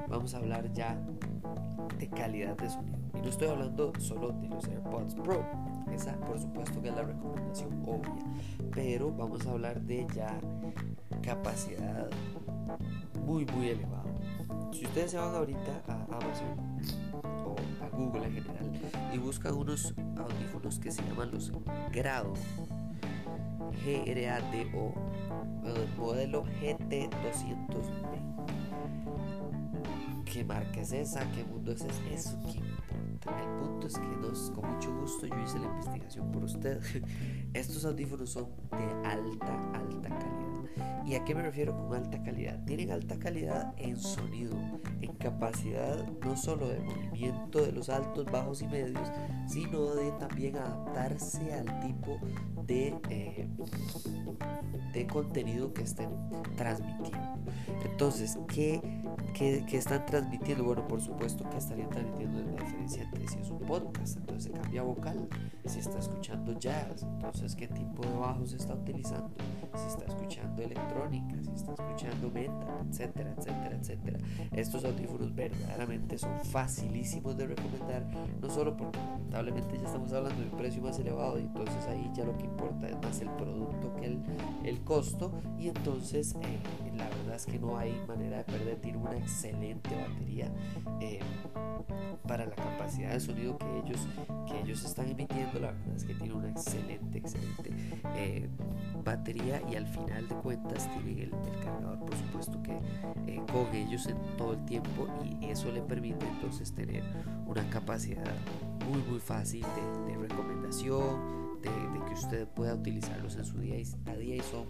vamos 0.08 0.34
a 0.34 0.38
hablar 0.38 0.72
ya 0.72 0.98
de 1.98 2.08
calidad 2.08 2.56
de 2.56 2.70
sonido. 2.70 2.98
Y 3.14 3.20
no 3.20 3.28
estoy 3.28 3.48
hablando 3.48 3.92
solo 3.98 4.32
de 4.32 4.48
los 4.48 4.66
AirPods 4.66 5.14
Pro. 5.14 5.44
Esa 5.92 6.16
por 6.20 6.38
supuesto 6.38 6.80
que 6.80 6.88
es 6.88 6.94
la 6.94 7.02
recomendación 7.02 7.82
obvia. 7.86 8.24
Pero 8.74 9.12
vamos 9.12 9.46
a 9.46 9.50
hablar 9.50 9.80
de 9.82 10.06
ya 10.14 10.40
capacidad 11.22 12.08
muy 13.24 13.44
muy 13.46 13.68
elevada. 13.68 14.02
Si 14.72 14.86
ustedes 14.86 15.10
se 15.12 15.18
van 15.18 15.34
ahorita 15.34 15.82
a 15.88 16.04
Amazon 16.04 17.11
Google 17.92 18.26
en 18.26 18.32
general 18.32 18.72
y 19.12 19.18
buscan 19.18 19.54
unos 19.54 19.94
audífonos 20.18 20.78
que 20.78 20.90
se 20.90 21.02
llaman 21.02 21.30
los 21.30 21.52
Grado, 21.92 22.32
G-R-A-D-O, 23.84 24.94
el 25.64 25.96
modelo 25.96 26.44
GT200B. 26.44 28.32
¿Qué 30.24 30.44
marca 30.44 30.80
es 30.80 30.92
esa? 30.92 31.30
¿Qué 31.32 31.44
mundo 31.44 31.72
es 31.72 31.82
ese? 31.82 32.14
Eso 32.14 32.40
que 32.40 32.58
importa. 32.58 33.11
El 33.26 33.48
punto 33.60 33.86
es 33.86 33.94
que 33.94 34.16
nos, 34.20 34.50
con 34.50 34.72
mucho 34.72 34.92
gusto 34.96 35.26
yo 35.26 35.38
hice 35.38 35.58
la 35.58 35.66
investigación 35.66 36.32
por 36.32 36.44
usted. 36.44 36.80
Estos 37.54 37.84
audífonos 37.84 38.30
son 38.30 38.48
de 38.70 39.08
alta, 39.08 39.72
alta 39.74 40.08
calidad. 40.08 40.52
¿Y 41.04 41.14
a 41.14 41.24
qué 41.24 41.34
me 41.34 41.42
refiero 41.42 41.76
con 41.76 41.94
alta 41.94 42.22
calidad? 42.22 42.64
Tienen 42.64 42.90
alta 42.90 43.18
calidad 43.18 43.74
en 43.76 43.96
sonido, 43.96 44.56
en 45.00 45.12
capacidad 45.14 46.06
no 46.24 46.36
solo 46.36 46.68
de 46.68 46.80
movimiento 46.80 47.62
de 47.62 47.72
los 47.72 47.88
altos, 47.88 48.26
bajos 48.26 48.62
y 48.62 48.68
medios, 48.68 49.10
sino 49.46 49.94
de 49.94 50.12
también 50.12 50.56
adaptarse 50.56 51.52
al 51.52 51.80
tipo 51.80 52.18
de, 52.66 52.96
eh, 53.10 53.48
de 54.92 55.06
contenido 55.06 55.74
que 55.74 55.82
estén 55.82 56.10
transmitiendo. 56.56 57.32
Entonces, 57.84 58.38
¿qué, 58.48 58.80
¿qué, 59.34 59.64
qué, 59.68 59.78
están 59.78 60.06
transmitiendo? 60.06 60.64
Bueno, 60.64 60.86
por 60.86 61.00
supuesto 61.00 61.48
que 61.50 61.56
estarían 61.56 61.90
transmitiendo 61.90 62.42
la 62.42 62.62
diferencia 62.62 63.10
si 63.28 63.38
es 63.38 63.50
un 63.50 63.60
podcast, 63.60 64.16
entonces 64.16 64.44
se 64.44 64.50
cambia 64.50 64.82
vocal, 64.82 65.28
si 65.64 65.78
está 65.78 65.98
escuchando 65.98 66.58
jazz, 66.58 67.02
entonces 67.02 67.54
qué 67.54 67.68
tipo 67.68 68.02
de 68.02 68.12
bajo 68.14 68.46
se 68.46 68.56
está 68.56 68.74
utilizando, 68.74 69.30
si 69.74 69.86
está 69.86 70.04
escuchando 70.06 70.62
electrónica, 70.62 71.36
si 71.42 71.50
está 71.50 71.72
escuchando 71.72 72.30
metal, 72.30 72.86
etcétera, 72.88 73.34
etcétera, 73.36 73.76
etcétera. 73.76 74.18
Estos 74.52 74.84
audífonos 74.84 75.34
verdaderamente 75.34 76.18
son 76.18 76.38
facilísimos 76.44 77.36
de 77.36 77.46
recomendar, 77.46 78.06
no 78.40 78.50
solo 78.50 78.76
porque 78.76 78.98
lamentablemente 78.98 79.78
ya 79.78 79.84
estamos 79.84 80.12
hablando 80.12 80.40
de 80.40 80.48
un 80.50 80.56
precio 80.56 80.82
más 80.82 80.98
elevado 80.98 81.38
y 81.38 81.42
entonces 81.42 81.86
ahí 81.86 82.10
ya 82.14 82.24
lo 82.24 82.36
que 82.36 82.44
importa 82.44 82.88
es 82.88 82.96
más 83.02 83.20
el 83.20 83.30
producto 83.30 83.94
que 83.96 84.06
el, 84.06 84.22
el 84.64 84.80
costo 84.84 85.32
y 85.58 85.68
entonces 85.68 86.34
eh, 86.42 86.91
la 86.96 87.08
verdad 87.08 87.36
es 87.36 87.46
que 87.46 87.58
no 87.58 87.76
hay 87.78 87.92
manera 88.06 88.38
de 88.38 88.44
perder, 88.44 88.76
tiene 88.80 88.98
una 88.98 89.16
excelente 89.16 89.90
batería 89.94 90.50
eh, 91.00 91.20
para 92.26 92.46
la 92.46 92.54
capacidad 92.54 93.12
de 93.12 93.20
sonido 93.20 93.58
que 93.58 93.78
ellos, 93.78 94.06
que 94.46 94.60
ellos 94.60 94.84
están 94.84 95.08
emitiendo, 95.08 95.58
la 95.60 95.72
verdad 95.72 95.96
es 95.96 96.04
que 96.04 96.14
tiene 96.14 96.34
una 96.34 96.50
excelente, 96.50 97.18
excelente 97.18 97.70
eh, 98.16 98.48
batería 99.04 99.60
y 99.70 99.76
al 99.76 99.86
final 99.86 100.28
de 100.28 100.34
cuentas 100.36 100.88
tienen 100.92 101.18
el, 101.18 101.30
cargador 101.62 101.98
por 102.00 102.16
supuesto 102.16 102.62
que 102.62 102.78
con 103.52 103.74
ellos 103.74 104.06
en 104.06 104.16
todo 104.36 104.52
el 104.52 104.64
tiempo 104.64 105.06
y 105.24 105.46
eso 105.46 105.70
le 105.70 105.82
permite 105.82 106.26
entonces 106.26 106.72
tener 106.72 107.02
una 107.46 107.68
capacidad 107.70 108.34
muy 108.88 109.02
muy 109.02 109.20
fácil 109.20 109.62
de, 110.06 110.12
de 110.12 110.18
recomendación 110.18 111.41
de, 111.70 112.04
que 112.06 112.14
usted 112.14 112.48
pueda 112.48 112.74
utilizarlos 112.74 113.36
en 113.36 113.44
su 113.44 113.58
día 113.58 113.76
a 114.06 114.16
día 114.16 114.36
y 114.36 114.40
son 114.40 114.66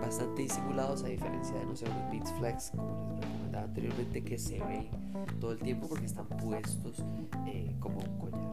bastante 0.00 0.42
disimulados 0.42 1.02
a 1.04 1.08
diferencia 1.08 1.56
de 1.56 1.66
no 1.66 1.76
ser 1.76 1.88
los 1.88 2.10
Beats 2.10 2.32
Flex 2.34 2.70
como 2.70 3.14
les 3.14 3.20
recomendaba 3.20 3.64
anteriormente 3.64 4.24
que 4.24 4.38
se 4.38 4.58
ven 4.60 4.88
todo 5.40 5.52
el 5.52 5.58
tiempo 5.58 5.88
porque 5.88 6.06
están 6.06 6.26
puestos 6.28 7.04
eh, 7.46 7.74
como 7.80 7.98
un 7.98 8.18
collar 8.18 8.46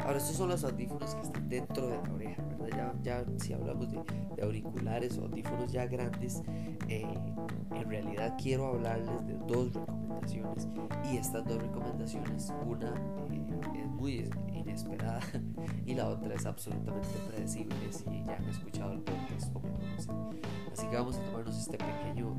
ahora 0.00 0.18
estos 0.18 0.36
son 0.36 0.48
los 0.48 0.64
audífonos 0.64 1.14
que 1.14 1.22
están 1.22 1.48
dentro 1.48 1.88
de 1.88 1.96
la 1.96 2.14
oreja 2.14 2.42
¿verdad? 2.58 2.94
Ya, 3.02 3.24
ya 3.24 3.38
si 3.38 3.52
hablamos 3.52 3.90
de, 3.90 4.00
auriculares 4.42 5.18
o 5.18 5.24
audífonos 5.24 5.70
ya 5.72 5.86
grandes 5.86 6.42
eh, 6.88 7.06
en 7.74 7.88
realidad 7.88 8.36
quiero 8.40 8.66
hablarles 8.66 9.26
de 9.26 9.34
dos 9.46 9.74
recomendaciones 9.74 10.68
y 11.10 11.16
estas 11.16 11.44
dos 11.44 11.60
recomendaciones 11.60 12.52
una 12.66 12.94
eh, 13.30 13.39
es 13.60 13.86
muy 13.90 14.30
inesperada 14.52 15.20
y 15.86 15.94
la 15.94 16.08
otra 16.08 16.34
es 16.34 16.46
absolutamente 16.46 17.08
predecible 17.28 17.76
si 17.90 18.04
ya 18.24 18.36
han 18.36 18.48
escuchado 18.48 18.92
el 18.92 19.00
podcast 19.00 19.54
o 19.54 19.60
me 19.60 19.70
conocen. 19.70 20.16
Así 20.72 20.86
que 20.88 20.96
vamos 20.96 21.16
a 21.16 21.24
tomarnos 21.24 21.58
este 21.58 21.78
pequeño, 21.78 22.36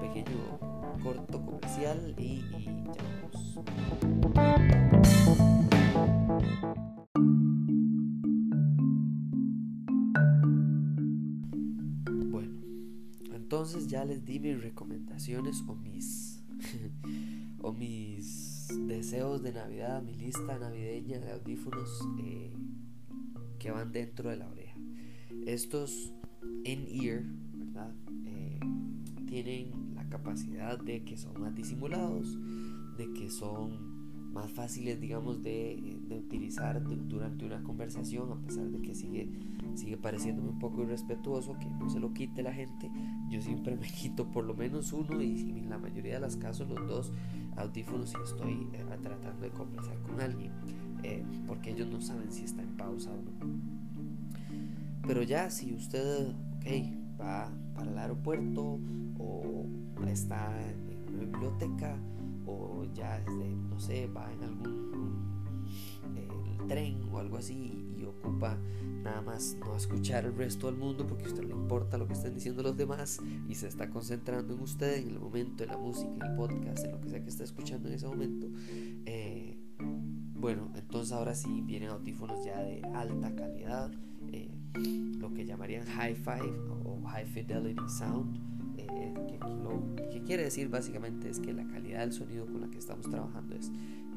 pequeño 0.00 0.58
corto 1.02 1.44
comercial 1.44 2.14
y, 2.18 2.44
y 2.56 2.84
ya 2.84 3.02
vamos. 3.22 3.60
Bueno, 12.30 12.60
entonces 13.32 13.88
ya 13.88 14.04
les 14.04 14.24
di 14.24 14.38
mis 14.38 14.62
recomendaciones 14.62 15.62
o 15.66 15.74
mis 15.74 16.42
o 17.62 17.72
mis 17.72 18.49
deseos 18.86 19.42
de 19.42 19.52
Navidad, 19.52 20.02
mi 20.02 20.14
lista 20.14 20.58
navideña 20.58 21.18
de 21.18 21.32
audífonos 21.32 22.06
eh, 22.18 22.52
que 23.58 23.70
van 23.70 23.92
dentro 23.92 24.30
de 24.30 24.36
la 24.36 24.48
oreja. 24.48 24.76
Estos 25.46 26.12
in-ear, 26.64 27.22
¿verdad? 27.54 27.94
Eh, 28.24 28.60
tienen 29.26 29.94
la 29.94 30.08
capacidad 30.08 30.78
de 30.78 31.04
que 31.04 31.16
son 31.16 31.40
más 31.40 31.54
disimulados, 31.54 32.36
de 32.96 33.12
que 33.12 33.30
son 33.30 33.89
más 34.32 34.50
fáciles, 34.50 35.00
digamos, 35.00 35.42
de, 35.42 35.98
utilizar 36.10 36.82
durante 36.82 37.44
una 37.44 37.62
conversación, 37.62 38.30
a 38.32 38.40
pesar 38.40 38.70
de 38.70 38.80
que 38.80 38.94
sigue, 38.94 39.28
sigue 39.74 39.96
pareciéndome 39.96 40.50
un 40.50 40.58
poco 40.58 40.82
irrespetuoso, 40.82 41.56
que 41.58 41.68
no 41.68 41.90
se 41.90 42.00
lo 42.00 42.12
quite 42.12 42.42
la 42.42 42.52
gente. 42.52 42.90
Yo 43.28 43.40
siempre 43.40 43.76
me 43.80 43.86
quito 43.86 44.30
por 44.30 44.44
lo 44.44 44.54
menos 44.54 44.92
uno 44.92 45.20
y 45.20 45.40
en 45.40 45.70
la 45.70 45.78
mayoría 45.78 46.14
de 46.14 46.20
los 46.20 46.36
casos 46.36 46.68
los 46.68 46.86
dos 46.86 47.12
audífonos 47.56 48.10
si 48.10 48.16
estoy 48.24 48.68
eh, 48.72 48.84
tratando 49.02 49.42
de 49.42 49.50
conversar 49.50 49.98
con 50.02 50.20
alguien, 50.20 50.52
eh, 51.02 51.24
porque 51.46 51.70
ellos 51.70 51.88
no 51.88 52.00
saben 52.00 52.30
si 52.30 52.44
está 52.44 52.62
en 52.62 52.76
pausa 52.76 53.10
o 53.10 53.16
no. 53.16 53.30
Pero 55.06 55.22
ya 55.22 55.50
si 55.50 55.72
usted 55.72 56.32
va 57.20 57.50
para 57.74 57.90
el 57.90 57.98
aeropuerto 57.98 58.78
o 59.18 59.66
está 60.06 60.50
en 60.70 61.14
una 61.14 61.24
biblioteca 61.24 61.96
o 62.50 62.84
ya 62.92 63.22
no 63.68 63.78
sé, 63.78 64.06
va 64.08 64.32
en 64.32 64.42
algún 64.42 64.90
tren 66.70 67.08
o 67.10 67.18
algo 67.18 67.36
así 67.36 67.94
y 67.98 68.04
ocupa 68.04 68.56
nada 69.02 69.22
más 69.22 69.56
no 69.58 69.76
escuchar 69.76 70.24
el 70.24 70.36
resto 70.36 70.66
del 70.66 70.76
mundo 70.76 71.06
porque 71.06 71.24
a 71.24 71.26
usted 71.28 71.42
no 71.42 71.48
le 71.48 71.54
importa 71.54 71.98
lo 71.98 72.06
que 72.06 72.12
estén 72.12 72.34
diciendo 72.34 72.62
los 72.62 72.76
demás 72.76 73.18
y 73.48 73.54
se 73.54 73.66
está 73.66 73.90
concentrando 73.90 74.54
en 74.54 74.60
usted, 74.60 74.98
en 74.98 75.08
el 75.08 75.18
momento, 75.18 75.64
en 75.64 75.70
la 75.70 75.78
música, 75.78 76.10
en 76.14 76.22
el 76.22 76.36
podcast, 76.36 76.84
en 76.84 76.92
lo 76.92 77.00
que 77.00 77.10
sea 77.10 77.22
que 77.22 77.28
está 77.28 77.44
escuchando 77.44 77.88
en 77.88 77.94
ese 77.94 78.06
momento. 78.06 78.46
Eh, 79.06 79.58
bueno, 80.34 80.70
entonces 80.76 81.12
ahora 81.12 81.34
sí 81.34 81.62
vienen 81.62 81.90
audífonos 81.90 82.44
ya 82.44 82.60
de 82.60 82.82
alta 82.94 83.34
calidad, 83.34 83.90
eh, 84.32 84.54
lo 85.18 85.32
que 85.32 85.44
llamarían 85.44 85.86
hi-fi 85.88 86.46
o 86.84 87.02
high 87.04 87.26
fidelity 87.26 87.88
sound. 87.88 88.49
Lo 89.62 90.10
que 90.10 90.22
quiere 90.22 90.44
decir 90.44 90.68
básicamente 90.68 91.28
es 91.28 91.40
que 91.40 91.52
la 91.52 91.66
calidad 91.66 92.00
del 92.00 92.12
sonido 92.12 92.46
con 92.46 92.60
la 92.60 92.70
que 92.70 92.78
estamos 92.78 93.08
trabajando 93.08 93.54
es 93.54 93.70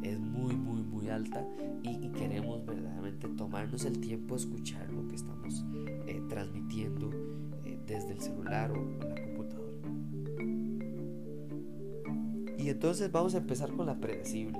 es 0.03 0.19
muy, 0.19 0.55
muy, 0.55 0.81
muy 0.81 1.09
alta 1.09 1.47
y, 1.81 2.09
queremos 2.09 2.65
verdaderamente 2.65 3.27
tomarnos 3.29 3.85
el 3.85 3.99
tiempo 3.99 4.35
a 4.35 4.37
escuchar 4.37 4.91
lo 4.91 5.07
que 5.07 5.15
estamos 5.15 5.65
eh, 6.07 6.21
transmitiendo 6.29 7.09
eh, 7.65 7.79
desde 7.87 8.11
el 8.13 8.21
celular 8.21 8.71
o 8.71 8.85
la 8.99 9.15
computadora. 9.15 9.73
Y 12.57 12.69
entonces 12.69 13.11
vamos 13.11 13.35
a 13.35 13.39
empezar 13.39 13.71
con 13.71 13.87
la 13.87 13.99
predecible. 13.99 14.59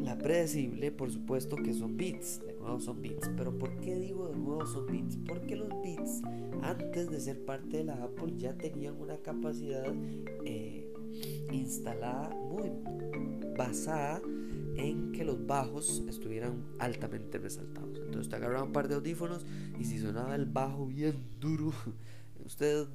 La 0.00 0.16
predecible, 0.16 0.92
por 0.92 1.10
supuesto 1.10 1.56
que 1.56 1.74
son 1.74 1.96
beats, 1.96 2.40
de 2.46 2.54
nuevo 2.54 2.80
son 2.80 3.02
beats, 3.02 3.30
pero 3.36 3.58
¿por 3.58 3.78
qué 3.80 3.96
digo 3.96 4.28
de 4.28 4.36
nuevo 4.36 4.64
son 4.66 4.86
beats? 4.86 5.18
Porque 5.26 5.56
los 5.56 5.68
beats, 5.82 6.22
antes 6.62 7.10
de 7.10 7.20
ser 7.20 7.44
parte 7.44 7.78
de 7.78 7.84
la 7.84 8.02
Apple, 8.02 8.34
ya 8.36 8.54
tenían 8.54 9.00
una 9.00 9.16
capacidad 9.18 9.84
eh, 10.44 10.92
instalada 11.52 12.30
muy 12.30 12.70
basada 13.56 14.20
en 14.76 15.12
que 15.12 15.24
los 15.24 15.46
bajos 15.46 16.02
estuvieran 16.08 16.64
altamente 16.78 17.38
resaltados. 17.38 17.98
Entonces 17.98 18.28
te 18.28 18.36
agarraba 18.36 18.64
un 18.64 18.72
par 18.72 18.88
de 18.88 18.94
audífonos 18.94 19.44
y 19.78 19.84
si 19.84 19.98
sonaba 19.98 20.34
el 20.34 20.46
bajo 20.46 20.86
bien 20.86 21.14
duro, 21.40 21.72
usted 22.44 22.86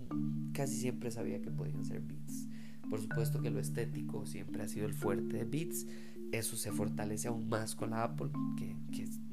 casi 0.54 0.76
siempre 0.76 1.12
sabía 1.12 1.42
que 1.42 1.52
podían 1.52 1.84
ser 1.84 2.02
beats. 2.02 2.48
Por 2.90 3.02
supuesto 3.02 3.42
que 3.42 3.50
lo 3.50 3.60
estético 3.60 4.26
siempre 4.26 4.64
ha 4.64 4.68
sido 4.68 4.86
el 4.86 4.94
fuerte 4.94 5.38
de 5.38 5.46
beats. 5.46 5.86
Eso 6.32 6.56
se 6.56 6.72
fortalece 6.72 7.28
aún 7.28 7.48
más 7.48 7.76
con 7.76 7.92
la 7.92 8.04
Apple, 8.04 8.30
que, 8.58 8.76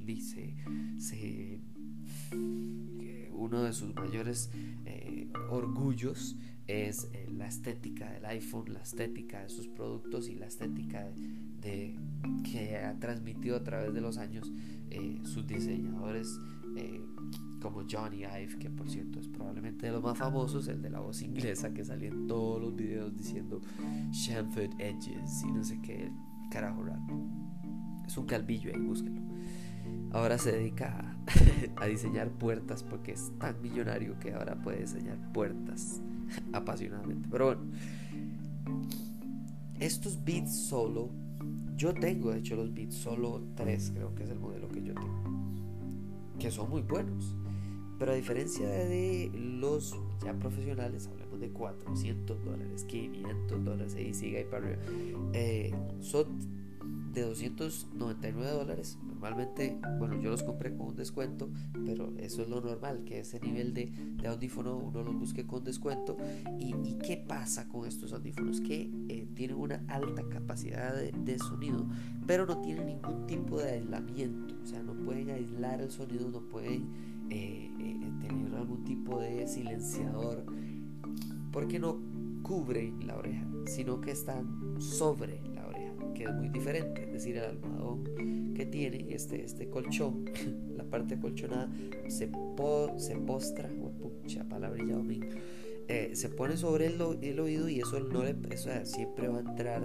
dice 0.04 0.54
se, 0.98 1.58
uno 3.42 3.62
de 3.62 3.72
sus 3.72 3.94
mayores 3.94 4.50
eh, 4.84 5.28
orgullos 5.50 6.36
es 6.66 7.08
eh, 7.12 7.28
la 7.36 7.46
estética 7.46 8.10
del 8.10 8.24
iPhone, 8.26 8.72
la 8.72 8.80
estética 8.80 9.40
de 9.42 9.48
sus 9.48 9.68
productos 9.68 10.28
y 10.28 10.34
la 10.34 10.46
estética 10.46 11.04
de, 11.04 11.14
de, 11.60 11.98
que 12.50 12.78
ha 12.78 12.98
transmitido 12.98 13.56
a 13.56 13.64
través 13.64 13.92
de 13.92 14.00
los 14.00 14.18
años 14.18 14.52
eh, 14.90 15.20
sus 15.24 15.46
diseñadores 15.46 16.38
eh, 16.76 17.00
como 17.60 17.84
Johnny 17.88 18.18
Ive, 18.18 18.58
que 18.58 18.70
por 18.70 18.88
cierto 18.88 19.20
es 19.20 19.28
probablemente 19.28 19.86
de 19.86 19.92
los 19.92 20.02
más 20.02 20.18
famosos, 20.18 20.68
el 20.68 20.82
de 20.82 20.90
la 20.90 21.00
voz 21.00 21.22
inglesa 21.22 21.72
que 21.72 21.84
salía 21.84 22.08
en 22.08 22.26
todos 22.26 22.60
los 22.60 22.74
videos 22.74 23.16
diciendo 23.16 23.60
Shamford 24.10 24.80
Edges 24.80 25.42
y 25.42 25.52
no 25.52 25.62
sé 25.62 25.80
qué 25.82 26.10
carajo 26.50 26.82
raro. 26.82 27.02
Es 28.06 28.16
un 28.16 28.26
calvillo 28.26 28.72
ahí, 28.74 28.80
búsquenlo. 28.80 29.22
Ahora 30.12 30.38
se 30.38 30.52
dedica 30.52 30.98
a, 30.98 31.11
a 31.76 31.86
diseñar 31.86 32.30
puertas 32.30 32.82
porque 32.82 33.12
es 33.12 33.32
tan 33.38 33.60
millonario 33.62 34.18
que 34.18 34.32
ahora 34.32 34.54
puede 34.56 34.80
diseñar 34.80 35.18
puertas 35.32 36.00
apasionadamente. 36.52 37.28
Pero 37.30 37.46
bueno, 37.46 37.62
estos 39.80 40.24
beats 40.24 40.56
solo, 40.68 41.10
yo 41.76 41.92
tengo 41.94 42.30
de 42.30 42.38
hecho 42.38 42.56
los 42.56 42.72
beats 42.72 42.94
solo 42.94 43.42
3, 43.56 43.92
creo 43.94 44.14
que 44.14 44.24
es 44.24 44.30
el 44.30 44.38
modelo 44.38 44.68
que 44.68 44.82
yo 44.82 44.94
tengo, 44.94 45.22
que 46.38 46.50
son 46.50 46.70
muy 46.70 46.82
buenos. 46.82 47.36
Pero 47.98 48.12
a 48.12 48.14
diferencia 48.16 48.68
de 48.68 49.30
los 49.34 49.96
ya 50.24 50.32
profesionales, 50.34 51.06
hablemos 51.06 51.38
de 51.38 51.50
400 51.50 52.44
dólares, 52.44 52.84
500 52.84 53.64
dólares, 53.64 53.96
y 53.96 54.12
sigue 54.14 54.38
ahí 54.38 54.44
para 54.44 54.66
arriba, 54.66 54.82
eh, 55.32 55.72
son 56.00 56.26
de 57.12 57.22
299 57.22 58.50
dólares. 58.50 58.98
Normalmente, 59.06 59.78
bueno, 59.98 60.20
yo 60.20 60.30
los 60.30 60.42
compré 60.42 60.74
con 60.74 60.88
un 60.88 60.96
descuento, 60.96 61.50
pero 61.84 62.12
eso 62.18 62.42
es 62.42 62.48
lo 62.48 62.60
normal, 62.60 63.04
que 63.04 63.20
ese 63.20 63.38
nivel 63.40 63.74
de, 63.74 63.92
de 64.16 64.28
audífono 64.28 64.76
uno 64.76 65.02
los 65.02 65.14
busque 65.18 65.46
con 65.46 65.62
descuento. 65.64 66.16
¿Y, 66.58 66.74
y 66.84 66.98
qué 67.04 67.16
pasa 67.16 67.68
con 67.68 67.86
estos 67.86 68.12
audífonos? 68.12 68.60
Que 68.60 68.90
eh, 69.08 69.28
tienen 69.34 69.56
una 69.56 69.84
alta 69.88 70.22
capacidad 70.28 70.94
de, 70.94 71.12
de, 71.12 71.38
sonido, 71.38 71.86
pero 72.26 72.46
no 72.46 72.60
tienen 72.62 72.86
ningún 72.86 73.26
tipo 73.26 73.58
de 73.58 73.72
aislamiento. 73.72 74.54
O 74.62 74.66
sea, 74.66 74.82
no 74.82 74.94
pueden 74.94 75.30
aislar 75.30 75.80
el 75.80 75.90
sonido, 75.90 76.30
no 76.30 76.40
pueden 76.40 76.88
eh, 77.30 77.70
eh, 77.78 78.12
tener 78.20 78.54
algún 78.54 78.84
tipo 78.84 79.20
de 79.20 79.46
silenciador, 79.46 80.44
porque 81.50 81.78
no 81.78 81.98
cubren 82.42 83.06
la 83.06 83.16
oreja, 83.16 83.46
sino 83.66 84.00
que 84.00 84.10
están 84.10 84.80
sobre 84.80 85.51
que 86.14 86.24
es 86.24 86.32
muy 86.32 86.48
diferente, 86.48 87.04
es 87.04 87.12
decir, 87.12 87.36
el 87.36 87.44
almohadón 87.44 88.54
que 88.54 88.66
tiene 88.66 89.06
este, 89.10 89.44
este 89.44 89.68
colchón, 89.68 90.24
la 90.76 90.84
parte 90.84 91.18
colchonada, 91.18 91.70
se, 92.08 92.28
po, 92.28 92.98
se 92.98 93.16
postra, 93.16 93.68
pucha, 93.68 94.48
palabrilla 94.48 94.94
domingo, 94.94 95.28
eh, 95.88 96.10
se 96.14 96.28
pone 96.28 96.56
sobre 96.56 96.86
el, 96.86 97.00
oído 97.00 97.68
y 97.68 97.80
eso, 97.80 98.00
no 98.00 98.22
le, 98.22 98.36
eso 98.50 98.70
siempre 98.84 99.28
va 99.28 99.38
a 99.38 99.40
entrar 99.40 99.82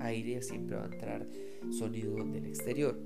aire, 0.00 0.42
siempre 0.42 0.76
va 0.76 0.84
a 0.84 0.86
entrar 0.86 1.26
sonido 1.70 2.16
del 2.24 2.46
exterior. 2.46 2.98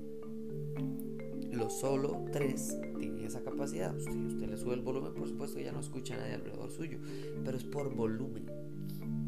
Los 1.51 1.79
solo 1.79 2.25
tres 2.31 2.77
tienen 2.99 3.25
esa 3.25 3.41
capacidad. 3.41 3.95
Usted, 3.95 4.15
usted 4.15 4.49
le 4.49 4.57
sube 4.57 4.73
el 4.73 4.81
volumen, 4.81 5.13
por 5.13 5.27
supuesto, 5.27 5.59
ya 5.59 5.71
no 5.71 5.79
escucha 5.79 6.15
a 6.15 6.17
nadie 6.17 6.33
alrededor 6.33 6.69
suyo, 6.69 6.99
pero 7.43 7.57
es 7.57 7.63
por 7.63 7.93
volumen, 7.95 8.45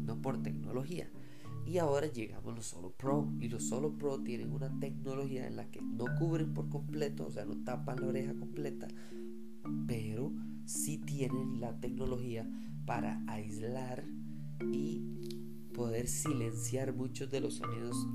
no 0.06 0.20
por 0.20 0.42
tecnología. 0.42 1.08
Y 1.66 1.78
ahora 1.78 2.06
llegamos 2.06 2.54
los 2.54 2.66
Solo 2.66 2.90
Pro. 2.90 3.28
Y 3.40 3.48
los 3.48 3.64
Solo 3.64 3.96
Pro 3.96 4.20
tienen 4.20 4.52
una 4.52 4.78
tecnología 4.80 5.46
en 5.46 5.56
la 5.56 5.70
que 5.70 5.80
no 5.80 6.04
cubren 6.18 6.52
por 6.52 6.68
completo, 6.68 7.26
o 7.26 7.30
sea, 7.30 7.44
no 7.44 7.62
tapan 7.64 8.00
la 8.00 8.08
oreja 8.08 8.34
completa, 8.34 8.88
pero 9.86 10.32
sí 10.64 10.98
tienen 10.98 11.60
la 11.60 11.78
tecnología 11.80 12.48
para 12.86 13.22
aislar 13.26 14.04
y 14.72 15.02
poder 15.74 16.08
silenciar 16.08 16.94
muchos 16.94 17.30
de 17.30 17.40
los 17.40 17.54
sonidos 17.54 18.06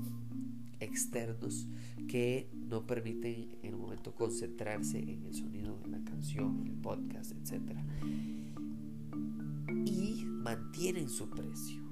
externos 0.80 1.66
que 2.08 2.50
no 2.52 2.86
permiten 2.86 3.56
en 3.62 3.74
un 3.74 3.80
momento 3.80 4.14
concentrarse 4.14 4.98
en 4.98 5.24
el 5.24 5.34
sonido 5.34 5.78
de 5.78 5.88
la 5.88 6.04
canción, 6.04 6.60
en 6.60 6.66
el 6.68 6.76
podcast, 6.76 7.32
etc. 7.32 7.78
Y 9.86 10.24
mantienen 10.26 11.08
su 11.08 11.30
precio 11.30 11.85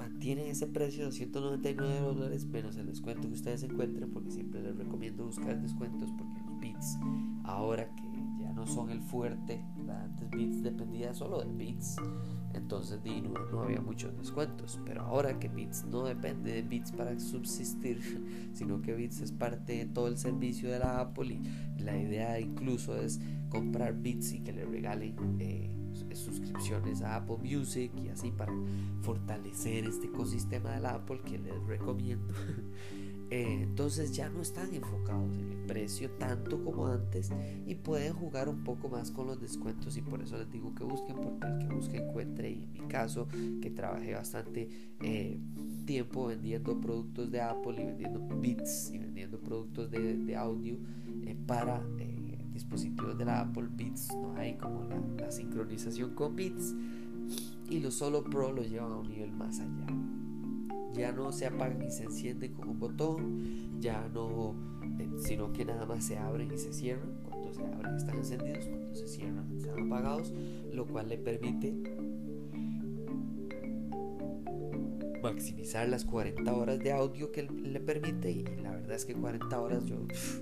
mantienen 0.00 0.46
ese 0.46 0.66
precio 0.66 1.00
de 1.00 1.06
299 1.06 2.00
dólares 2.00 2.46
menos 2.46 2.74
el 2.76 2.86
descuento 2.86 3.28
que 3.28 3.34
ustedes 3.34 3.62
encuentren 3.64 4.10
porque 4.10 4.30
siempre 4.30 4.62
les 4.62 4.74
recomiendo 4.74 5.26
buscar 5.26 5.60
descuentos 5.60 6.10
porque 6.16 6.40
los 6.46 6.58
bits 6.58 6.98
ahora 7.44 7.94
que 7.94 8.04
ya 8.40 8.50
no 8.54 8.66
son 8.66 8.88
el 8.88 9.02
fuerte 9.02 9.62
antes 9.90 10.30
bits 10.30 10.62
dependía 10.62 11.12
solo 11.12 11.42
de 11.42 11.52
bits 11.52 11.96
entonces 12.54 12.98
no, 13.04 13.34
no, 13.52 13.60
había 13.60 13.82
muchos 13.82 14.16
descuentos 14.16 14.80
pero 14.86 15.02
ahora 15.02 15.38
que 15.38 15.48
bits 15.48 15.84
no 15.84 16.04
depende 16.04 16.54
de 16.54 16.62
bits 16.62 16.92
para 16.92 17.20
subsistir 17.20 18.00
sino 18.54 18.80
que 18.80 18.94
bits 18.94 19.20
es 19.20 19.32
parte 19.32 19.76
de 19.76 19.84
todo 19.84 20.08
el 20.08 20.16
servicio 20.16 20.70
de 20.70 20.78
la 20.78 21.00
Apple 21.00 21.40
y 21.76 21.82
la 21.82 21.98
idea 21.98 22.40
incluso 22.40 22.96
es 22.96 23.20
comprar 23.50 24.00
bits 24.00 24.32
y 24.32 24.40
que 24.40 24.54
le 24.54 24.64
regalen 24.64 25.14
eh, 25.40 25.79
suscripciones 26.14 27.02
a 27.02 27.16
Apple 27.16 27.38
Music 27.42 27.92
y 28.02 28.08
así 28.08 28.30
para 28.30 28.52
fortalecer 29.02 29.84
este 29.84 30.06
ecosistema 30.06 30.72
de 30.72 30.80
la 30.80 30.94
Apple 30.94 31.20
que 31.24 31.38
les 31.38 31.64
recomiendo. 31.66 32.32
Eh, 33.32 33.60
entonces 33.62 34.10
ya 34.10 34.28
no 34.28 34.42
están 34.42 34.74
enfocados 34.74 35.36
en 35.38 35.52
el 35.52 35.58
precio 35.58 36.10
tanto 36.18 36.64
como 36.64 36.88
antes 36.88 37.30
y 37.64 37.76
pueden 37.76 38.12
jugar 38.12 38.48
un 38.48 38.64
poco 38.64 38.88
más 38.88 39.12
con 39.12 39.28
los 39.28 39.40
descuentos 39.40 39.96
y 39.96 40.02
por 40.02 40.20
eso 40.20 40.36
les 40.36 40.50
digo 40.50 40.74
que 40.74 40.82
busquen 40.82 41.14
porque 41.14 41.46
el 41.46 41.58
que 41.58 41.72
busque 41.72 41.96
encuentre 41.98 42.50
y 42.50 42.64
en 42.64 42.72
mi 42.72 42.80
caso 42.88 43.28
que 43.62 43.70
trabajé 43.70 44.14
bastante 44.14 44.68
eh, 45.00 45.38
tiempo 45.84 46.26
vendiendo 46.26 46.80
productos 46.80 47.30
de 47.30 47.40
Apple 47.40 47.80
y 47.80 47.84
vendiendo 47.84 48.20
bits 48.36 48.90
y 48.92 48.98
vendiendo 48.98 49.38
productos 49.38 49.92
de, 49.92 50.36
audio 50.36 50.76
eh, 51.24 51.36
para 51.46 51.84
dispositivos 52.60 53.16
de 53.16 53.24
la 53.24 53.40
Apple 53.40 53.68
Beats 53.70 54.08
no 54.14 54.34
hay 54.36 54.54
como 54.54 54.84
la, 54.84 55.00
la 55.24 55.30
sincronización 55.30 56.14
con 56.14 56.36
Beats 56.36 56.74
y 57.70 57.80
los 57.80 57.94
Solo 57.94 58.22
Pro 58.22 58.52
lo 58.52 58.62
llevan 58.62 58.92
a 58.92 58.96
un 58.96 59.08
nivel 59.08 59.32
más 59.32 59.60
allá. 59.60 59.86
Ya 60.92 61.12
no 61.12 61.30
se 61.30 61.46
apagan 61.46 61.82
y 61.82 61.90
se 61.90 62.04
encienden 62.04 62.52
con 62.52 62.68
un 62.68 62.80
botón, 62.80 63.80
ya 63.80 64.08
no, 64.12 64.56
eh, 64.98 65.08
sino 65.18 65.52
que 65.52 65.64
nada 65.64 65.86
más 65.86 66.04
se 66.04 66.18
abren 66.18 66.52
y 66.52 66.58
se 66.58 66.72
cierran. 66.72 67.10
Cuando 67.28 67.54
se 67.54 67.64
abren 67.64 67.94
están 67.94 68.16
encendidos, 68.16 68.66
cuando 68.66 68.94
se 68.94 69.06
cierran 69.06 69.56
están 69.56 69.86
apagados, 69.86 70.32
lo 70.72 70.86
cual 70.86 71.08
le 71.08 71.18
permite 71.18 71.72
maximizar 75.22 75.88
las 75.88 76.04
40 76.04 76.52
horas 76.52 76.78
de 76.78 76.92
audio 76.92 77.32
que 77.32 77.42
le 77.42 77.80
permite 77.80 78.30
y 78.30 78.44
la 78.62 78.72
verdad 78.72 78.92
es 78.92 79.04
que 79.04 79.14
40 79.14 79.60
horas 79.60 79.84
yo, 79.84 79.96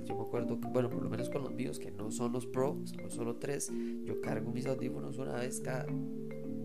yo 0.04 0.16
me 0.16 0.22
acuerdo 0.22 0.60
que 0.60 0.68
bueno 0.68 0.90
por 0.90 1.02
lo 1.02 1.10
menos 1.10 1.28
con 1.30 1.42
los 1.42 1.52
míos 1.52 1.78
que 1.78 1.90
no 1.90 2.10
son 2.10 2.32
los 2.32 2.46
pro 2.46 2.78
son 2.84 3.10
solo 3.10 3.36
3 3.36 3.72
yo 4.04 4.20
cargo 4.20 4.50
mis 4.52 4.66
audífonos 4.66 5.18
una 5.18 5.34
vez 5.34 5.60
cada 5.60 5.86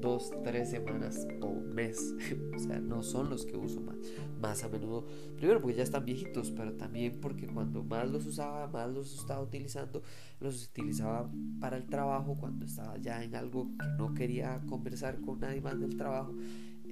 2, 0.03 0.31
3 0.43 0.69
semanas 0.69 1.25
o 1.41 1.53
mes. 1.73 2.13
O 2.55 2.59
sea 2.59 2.79
no 2.79 3.01
son 3.01 3.29
los 3.29 3.45
que 3.45 3.57
uso 3.57 3.81
más, 3.81 3.95
más 4.39 4.63
a 4.63 4.69
menudo. 4.69 5.07
Primero 5.37 5.61
porque 5.61 5.77
ya 5.77 5.83
están 5.83 6.05
viejitos 6.05 6.51
pero 6.51 6.73
también 6.73 7.19
porque 7.21 7.47
cuando 7.47 7.83
más 7.83 8.09
los 8.11 8.25
usaba 8.25 8.67
más 8.67 8.89
los 8.91 9.17
estaba 9.17 9.41
utilizando 9.41 10.03
los 10.39 10.67
utilizaba 10.67 11.31
para 11.59 11.77
el 11.77 11.87
trabajo 11.87 12.35
cuando 12.37 12.65
estaba 12.65 12.97
ya 12.97 13.23
en 13.23 13.35
algo 13.35 13.69
que 13.79 13.87
no 13.97 14.13
quería 14.13 14.61
conversar 14.67 15.21
con 15.21 15.39
nadie 15.39 15.61
más 15.61 15.79
del 15.79 15.95
trabajo 15.95 16.35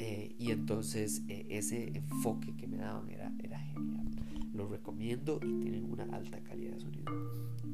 eh, 0.03 0.33
y 0.39 0.49
entonces 0.49 1.21
eh, 1.27 1.45
ese 1.51 1.91
enfoque 1.95 2.55
que 2.55 2.65
me 2.65 2.77
daban 2.77 3.07
era, 3.07 3.31
era 3.37 3.59
genial. 3.59 4.09
Lo 4.51 4.67
recomiendo 4.67 5.39
y 5.43 5.59
tienen 5.61 5.91
una 5.91 6.05
alta 6.05 6.39
calidad 6.39 6.73
de 6.73 6.79
sonido. 6.79 7.13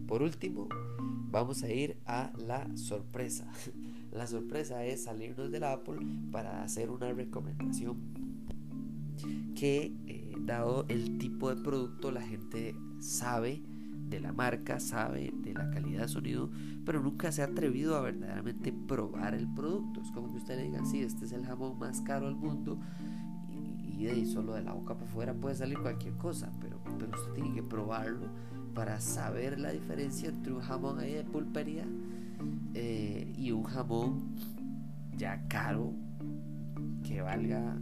Por 0.07 0.21
último, 0.21 0.67
vamos 1.31 1.63
a 1.63 1.71
ir 1.71 1.95
a 2.05 2.33
la 2.45 2.67
sorpresa. 2.75 3.49
La 4.11 4.27
sorpresa 4.27 4.83
es 4.85 5.03
salirnos 5.03 5.51
del 5.51 5.63
Apple 5.63 5.99
para 6.31 6.63
hacer 6.63 6.89
una 6.89 7.13
recomendación 7.13 7.97
que, 9.55 9.93
eh, 10.07 10.33
dado 10.39 10.85
el 10.89 11.19
tipo 11.19 11.53
de 11.53 11.61
producto, 11.61 12.09
la 12.11 12.21
gente 12.21 12.75
sabe 12.99 13.61
de 14.09 14.19
la 14.19 14.31
marca, 14.31 14.79
sabe 14.79 15.33
de 15.43 15.53
la 15.53 15.69
calidad 15.69 16.01
de 16.01 16.07
sonido, 16.07 16.49
pero 16.85 17.01
nunca 17.01 17.31
se 17.31 17.41
ha 17.41 17.45
atrevido 17.45 17.95
a 17.95 18.01
verdaderamente 18.01 18.71
probar 18.71 19.33
el 19.33 19.47
producto. 19.53 20.01
Es 20.01 20.11
como 20.11 20.31
que 20.31 20.37
usted 20.37 20.57
le 20.57 20.63
diga, 20.63 20.85
sí, 20.85 21.01
este 21.01 21.25
es 21.25 21.31
el 21.31 21.45
jamón 21.45 21.77
más 21.77 22.01
caro 22.01 22.27
del 22.27 22.35
mundo 22.35 22.79
y, 23.97 24.05
de 24.05 24.25
solo 24.25 24.53
de 24.53 24.61
la 24.61 24.73
boca 24.73 24.93
para 24.93 25.07
afuera 25.07 25.33
puede 25.33 25.55
salir 25.55 25.79
cualquier 25.79 26.13
cosa, 26.15 26.51
pero, 26.61 26.79
pero 26.99 27.17
usted 27.17 27.33
tiene 27.33 27.53
que 27.53 27.63
probarlo 27.63 28.27
para 28.75 29.01
saber 29.01 29.59
la 29.59 29.71
diferencia 29.71 30.29
entre 30.29 30.53
un 30.53 30.61
jamón 30.61 30.99
ahí 30.99 31.13
de 31.13 31.23
pulpería 31.23 31.83
eh, 32.75 33.33
y 33.35 33.51
un 33.51 33.63
jamón 33.63 34.35
ya 35.17 35.47
caro 35.47 35.93
que 37.03 37.21
valga 37.21 37.75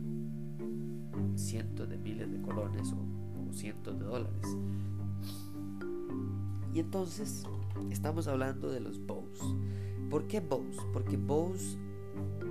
cientos 1.35 1.89
de 1.89 1.97
miles 1.97 2.31
de 2.31 2.41
colones 2.41 2.93
o, 2.93 3.49
o 3.49 3.53
cientos 3.53 3.99
de 3.99 4.05
dólares. 4.05 4.57
Y 6.75 6.81
entonces 6.81 7.45
estamos 7.89 8.27
hablando 8.27 8.69
de 8.69 8.81
los 8.81 8.99
Bose. 9.05 9.45
¿Por 10.09 10.27
qué 10.27 10.41
Bose? 10.41 10.77
Porque 10.91 11.15
Bose 11.15 11.77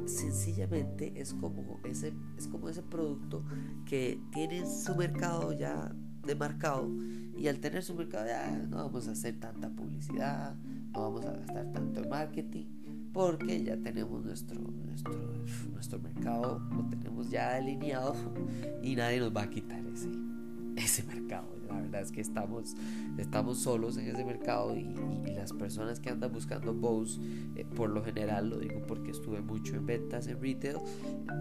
sencillamente 0.06 1.12
es 1.20 1.34
como 1.34 1.78
ese, 1.84 2.14
es 2.38 2.48
como 2.48 2.70
ese 2.70 2.82
producto 2.82 3.44
que 3.84 4.18
tiene 4.32 4.64
su 4.64 4.96
mercado 4.96 5.52
ya 5.52 5.94
demarcado 6.26 6.88
y 7.36 7.48
al 7.48 7.58
tener 7.58 7.82
su 7.82 7.94
mercado 7.94 8.26
ya 8.26 8.50
no 8.70 8.78
vamos 8.78 9.08
a 9.08 9.10
hacer 9.10 9.38
tanta 9.38 9.68
publicidad, 9.68 10.56
no 10.94 11.02
vamos 11.02 11.26
a 11.26 11.32
gastar 11.32 11.70
tanto 11.72 12.02
en 12.02 12.08
marketing 12.08 12.64
porque 13.12 13.62
ya 13.62 13.76
tenemos 13.76 14.24
nuestro, 14.24 14.58
nuestro, 14.58 15.12
nuestro 15.70 15.98
mercado, 15.98 16.66
lo 16.74 16.88
tenemos 16.88 17.28
ya 17.28 17.56
alineado 17.56 18.16
y 18.82 18.96
nadie 18.96 19.20
nos 19.20 19.36
va 19.36 19.42
a 19.42 19.50
quitar 19.50 19.84
ese, 19.86 20.08
ese 20.76 21.02
mercado. 21.02 21.53
La 21.68 21.80
verdad 21.80 22.02
es 22.02 22.12
que 22.12 22.20
estamos, 22.20 22.74
estamos 23.18 23.58
solos 23.58 23.96
en 23.96 24.08
ese 24.08 24.24
mercado 24.24 24.76
y, 24.76 24.94
las 25.34 25.52
personas 25.52 26.00
que 26.00 26.10
andan 26.10 26.32
buscando 26.32 26.72
Bose, 26.72 27.20
eh, 27.56 27.66
por 27.76 27.90
lo 27.90 28.02
general, 28.02 28.48
lo 28.48 28.58
digo 28.58 28.80
porque 28.86 29.10
estuve 29.10 29.40
mucho 29.42 29.74
en 29.74 29.84
ventas 29.84 30.26
en 30.26 30.40
retail, 30.40 30.76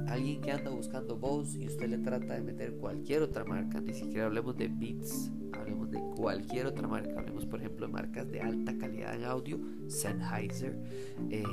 alguien 0.08 0.42
que 0.42 0.52
anda 0.52 0.72
buscando 0.72 1.18
Bose 1.18 1.60
y 1.60 1.68
usted 1.68 1.88
le 1.88 2.00
trata 2.00 2.34
de 2.34 2.42
meter 2.42 2.74
cualquier 2.74 3.22
otra 3.22 3.46
marca, 3.46 3.80
ni 3.80 3.94
siquiera 3.94 4.26
hablemos 4.26 4.58
de 4.58 4.68
Beats, 4.68 5.32
hablemos 5.54 5.92
de 5.92 6.00
cualquier 6.16 6.66
otra 6.66 6.88
marca, 6.88 7.20
hablemos 7.20 7.46
por 7.46 7.60
ejemplo 7.60 7.86
de 7.86 7.94
marcas 7.94 8.30
de 8.30 8.42
alta 8.42 8.78
calidad 8.78 9.16
en 9.16 9.24
audio, 9.24 9.60
Sennheiser, 9.88 10.78
eh, 11.30 11.44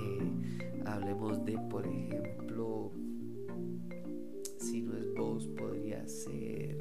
hablemos 0.87 1.45
de 1.45 1.59
por 1.71 1.87
ejemplo, 1.87 2.93
si 4.59 4.83
no 4.83 4.97
es 4.97 5.13
Bose 5.15 5.49
podría 5.51 6.07
ser 6.07 6.79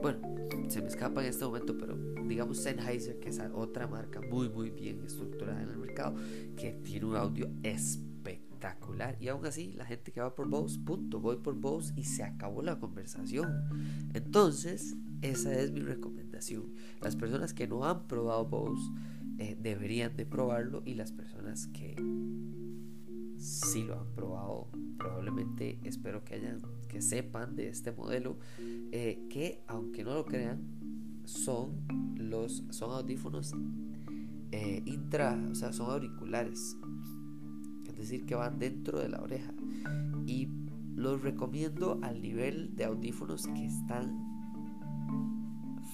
bueno, 0.00 0.20
se 0.68 0.80
me 0.80 0.88
escapa 0.88 1.22
en 1.22 1.28
este 1.28 1.44
momento, 1.44 1.76
pero 1.78 1.96
digamos 2.26 2.58
Sennheiser, 2.58 3.18
que 3.18 3.30
es 3.30 3.40
otra 3.54 3.86
marca 3.86 4.20
muy, 4.20 4.48
muy 4.48 4.70
bien 4.70 5.02
estructurada 5.04 5.62
en 5.62 5.70
el 5.70 5.78
mercado, 5.78 6.16
que 6.56 6.72
tiene 6.72 7.06
un 7.06 7.16
audio 7.16 7.50
espectacular. 7.62 9.16
Y 9.20 9.28
aún 9.28 9.46
así, 9.46 9.72
la 9.72 9.84
gente 9.84 10.12
que 10.12 10.20
va 10.20 10.34
por 10.34 10.48
Bose, 10.48 10.78
punto, 10.80 11.20
voy 11.20 11.36
por 11.36 11.54
Bose 11.54 11.92
y 11.96 12.04
se 12.04 12.22
acabó 12.22 12.62
la 12.62 12.78
conversación. 12.78 14.08
Entonces, 14.14 14.96
esa 15.22 15.54
es 15.58 15.72
mi 15.72 15.80
recomendación. 15.80 16.74
Las 17.00 17.16
personas 17.16 17.54
que 17.54 17.66
no 17.66 17.84
han 17.84 18.06
probado 18.06 18.46
Bose 18.46 18.90
eh, 19.38 19.56
deberían 19.60 20.16
de 20.16 20.26
probarlo 20.26 20.82
y 20.84 20.94
las 20.94 21.12
personas 21.12 21.66
que 21.68 21.94
sí 23.46 23.84
lo 23.84 24.00
han 24.00 24.12
probado. 24.14 24.68
Probablemente 24.98 25.78
espero 25.84 26.24
que 26.24 26.34
hayan 26.34 26.60
que 26.88 27.00
sepan 27.00 27.54
de 27.54 27.68
este 27.68 27.92
modelo 27.92 28.38
eh, 28.58 29.26
que 29.30 29.62
aunque 29.66 30.04
no 30.04 30.14
lo 30.14 30.24
crean 30.24 30.62
son 31.24 31.86
los 32.16 32.64
son 32.70 32.92
audífonos 32.92 33.52
eh, 34.52 34.82
intra 34.86 35.38
o 35.50 35.54
sea 35.54 35.72
son 35.72 35.90
auriculares. 35.90 36.76
Es 37.88 37.96
decir 37.96 38.26
que 38.26 38.34
van 38.34 38.58
dentro 38.58 38.98
de 38.98 39.08
la 39.08 39.22
oreja. 39.22 39.52
Y 40.26 40.48
los 40.96 41.22
recomiendo 41.22 41.98
al 42.02 42.20
nivel 42.20 42.74
de 42.74 42.84
audífonos 42.84 43.46
que 43.46 43.66
están 43.66 44.18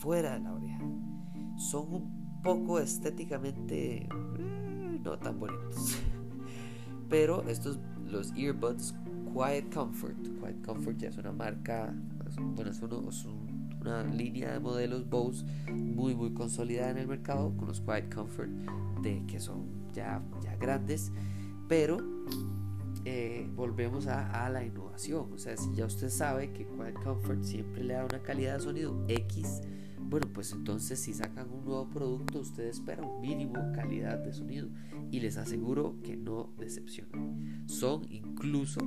fuera 0.00 0.34
de 0.34 0.40
la 0.40 0.54
oreja. 0.54 0.80
Son 1.56 1.92
un 1.92 2.40
poco 2.42 2.80
estéticamente 2.80 4.08
eh, 4.38 5.00
no 5.04 5.18
tan 5.18 5.38
bonitos 5.38 5.98
pero 7.12 7.46
estos 7.46 7.78
los 8.10 8.32
earbuds 8.34 8.94
Quiet 9.34 9.72
Comfort. 9.72 10.16
Quiet 10.40 10.64
Comfort 10.64 10.96
ya 10.96 11.10
es 11.10 11.18
una 11.18 11.30
marca, 11.30 11.94
bueno, 12.38 12.70
es, 12.70 12.80
una 13.82 14.02
línea 14.04 14.52
de 14.54 14.60
modelos 14.60 15.06
Bose 15.10 15.44
muy 15.70 16.14
muy 16.14 16.32
consolidada 16.32 16.90
en 16.90 16.96
el 16.96 17.06
mercado 17.06 17.54
con 17.54 17.68
los 17.68 17.82
Quiet 17.82 18.12
Comfort 18.12 18.48
de 19.02 19.22
que 19.26 19.40
son 19.40 19.66
ya, 19.92 20.22
ya 20.42 20.56
grandes, 20.56 21.12
pero 21.68 21.98
eh, 23.04 23.46
volvemos 23.54 24.06
a, 24.06 24.46
a, 24.46 24.48
la 24.48 24.64
innovación. 24.64 25.34
O 25.34 25.38
sea, 25.38 25.54
si 25.58 25.74
ya 25.74 25.84
usted 25.84 26.08
sabe 26.08 26.50
que 26.54 26.66
Quiet 26.66 26.94
Comfort 27.04 27.42
siempre 27.42 27.84
le 27.84 27.92
da 27.92 28.06
una 28.06 28.22
calidad 28.22 28.54
de 28.54 28.60
sonido 28.60 29.04
X, 29.08 29.60
bueno, 30.12 30.28
pues 30.30 30.52
entonces 30.52 31.00
si 31.00 31.14
sacan 31.14 31.50
un 31.50 31.64
nuevo 31.64 31.88
producto, 31.88 32.40
usted 32.40 32.64
espera 32.64 33.02
un 33.02 33.22
mínimo 33.22 33.72
calidad 33.74 34.18
de 34.18 34.34
sonido. 34.34 34.68
Y 35.10 35.20
les 35.20 35.38
aseguro 35.38 35.96
que 36.02 36.18
no 36.18 36.52
decepcionan. 36.58 37.64
Son 37.66 38.02
incluso 38.10 38.80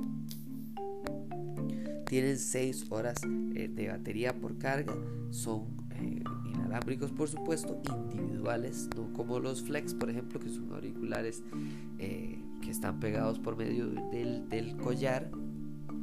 tienen 2.06 2.38
6 2.38 2.86
horas 2.90 3.16
eh, 3.56 3.66
de 3.66 3.88
batería 3.88 4.38
por 4.38 4.56
carga, 4.58 4.94
son 5.30 5.64
eh, 5.96 6.22
inalámbricos 6.44 7.10
por 7.10 7.28
supuesto, 7.28 7.82
individuales, 7.92 8.88
no 8.94 9.12
como 9.12 9.40
los 9.40 9.62
Flex 9.62 9.94
por 9.94 10.08
ejemplo, 10.08 10.38
que 10.38 10.48
son 10.48 10.72
auriculares 10.72 11.42
eh, 11.98 12.38
que 12.62 12.70
están 12.70 13.00
pegados 13.00 13.40
por 13.40 13.56
medio 13.56 13.88
del, 13.88 14.48
del 14.48 14.76
collar, 14.76 15.32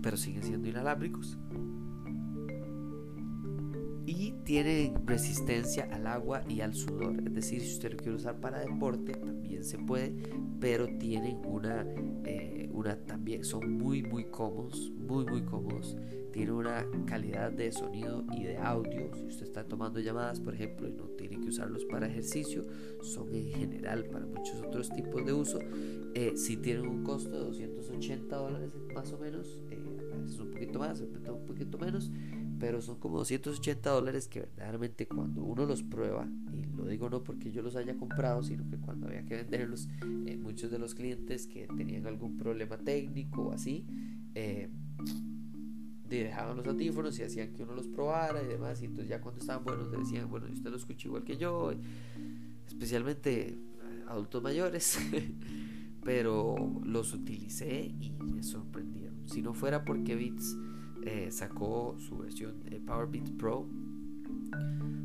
pero 0.01 0.17
siguen 0.17 0.43
siendo 0.43 0.67
inalámbricos 0.67 1.38
y 4.15 4.32
tienen 4.43 5.08
resistencia 5.08 5.88
al 5.91 6.06
agua 6.06 6.43
y 6.47 6.62
al 6.62 6.76
sudor. 6.76 7.15
Es 7.26 7.34
decir, 7.34 7.62
si 7.62 7.73
usted 7.73 7.91
lo 7.93 7.97
quiere 7.97 8.15
usar 8.15 8.39
para 8.39 8.60
deporte, 8.60 9.13
también 9.13 9.63
se 9.63 9.80
puede, 9.80 10.13
pero 10.60 10.88
tienen 10.99 11.41
una, 11.45 11.86
eh, 12.26 12.69
una 12.71 12.95
también, 12.95 13.43
son 13.43 13.71
muy, 13.73 14.04
muy 14.04 14.26
cómodos, 14.26 14.91
muy, 14.91 15.26
muy 15.26 15.41
cómodos. 15.43 15.97
Tienen 16.32 16.54
una 16.54 16.86
calidad 17.06 17.52
de 17.52 17.71
sonido 17.71 18.23
y 18.36 18.43
de 18.43 18.58
audio. 18.58 19.13
Si 19.15 19.26
usted 19.26 19.45
está 19.45 19.63
tomando 19.63 19.99
llamadas, 19.99 20.39
por 20.39 20.54
ejemplo, 20.54 20.88
y 20.88 20.93
no 20.93 21.06
tiene 21.10 21.39
que 21.39 21.49
usarlos 21.49 21.86
para 21.86 22.08
ejercicio, 22.08 22.63
son 23.02 23.34
en 23.34 23.49
general 23.52 24.06
para 24.06 24.26
muchos 24.26 24.62
otros 24.62 24.89
tipos 24.89 25.26
de 25.26 25.34
uso. 25.34 25.60
Eh, 26.13 26.34
si 26.36 26.58
tienen 26.58 26.88
un 26.88 27.04
costo 27.04 27.32
de 27.32 27.39
280 27.39 28.36
dólares 28.36 28.71
más 28.93 29.12
o 29.12 29.17
menos, 29.17 29.60
eh, 29.71 29.80
es 30.26 30.39
un 30.39 30.52
poquito 30.52 30.80
más, 30.80 31.02
un 31.02 31.45
poquito 31.45 31.78
menos 31.78 32.12
pero 32.63 32.82
son 32.82 32.95
como 32.95 33.17
280 33.17 33.89
dólares 33.89 34.30
que 34.30 34.39
verdaderamente 34.39 35.06
cuando 35.06 35.43
uno 35.43 35.65
los 35.65 35.84
prueba, 35.84 36.26
y 36.54 36.63
lo 36.78 36.86
digo 36.86 37.10
no 37.10 37.21
porque 37.21 37.52
yo 37.52 37.62
los 37.62 37.76
haya 37.76 37.97
comprado, 37.97 38.41
sino 38.41 38.65
que 38.69 38.78
cuando 38.78 39.08
había 39.08 39.26
que 39.26 39.36
venderlos, 39.36 39.89
eh, 40.26 40.38
muchos 40.38 40.71
de 40.71 40.80
los 40.80 40.95
clientes 40.95 41.45
que 41.45 41.67
tenían 41.67 42.08
algún 42.08 42.38
problema 42.38 42.78
técnico 42.78 43.47
o 43.47 43.52
así, 43.52 43.86
eh, 44.34 44.69
dejaban 46.08 46.56
los 46.56 46.65
audífonos 46.65 47.19
y 47.19 47.23
hacían 47.23 47.52
que 47.52 47.63
uno 47.63 47.76
los 47.76 47.89
probara 47.89 48.41
y 48.41 48.47
demás, 48.47 48.82
y 48.82 48.86
entonces 48.86 49.10
ya 49.10 49.19
cuando 49.19 49.41
estaban 49.41 49.65
buenos 49.65 49.91
decían, 49.91 50.30
bueno, 50.30 50.47
usted 50.49 50.69
lo 50.69 50.78
escucha 50.78 51.10
igual 51.10 51.26
que 51.26 51.36
yo, 51.36 51.73
especialmente 52.65 53.60
adultos 54.08 54.41
mayores, 54.41 54.97
pero 56.06 56.56
los 56.86 57.13
utilicé 57.13 57.93
y 57.99 58.12
me 58.12 58.41
sorprendieron. 58.41 59.28
Si 59.28 59.41
no 59.41 59.54
fuera 59.54 59.84
porque 59.84 60.15
Beats 60.15 60.56
eh, 61.05 61.31
sacó 61.31 61.95
su 61.99 62.17
versión 62.17 62.63
de 62.63 62.79
Pro 63.37 63.67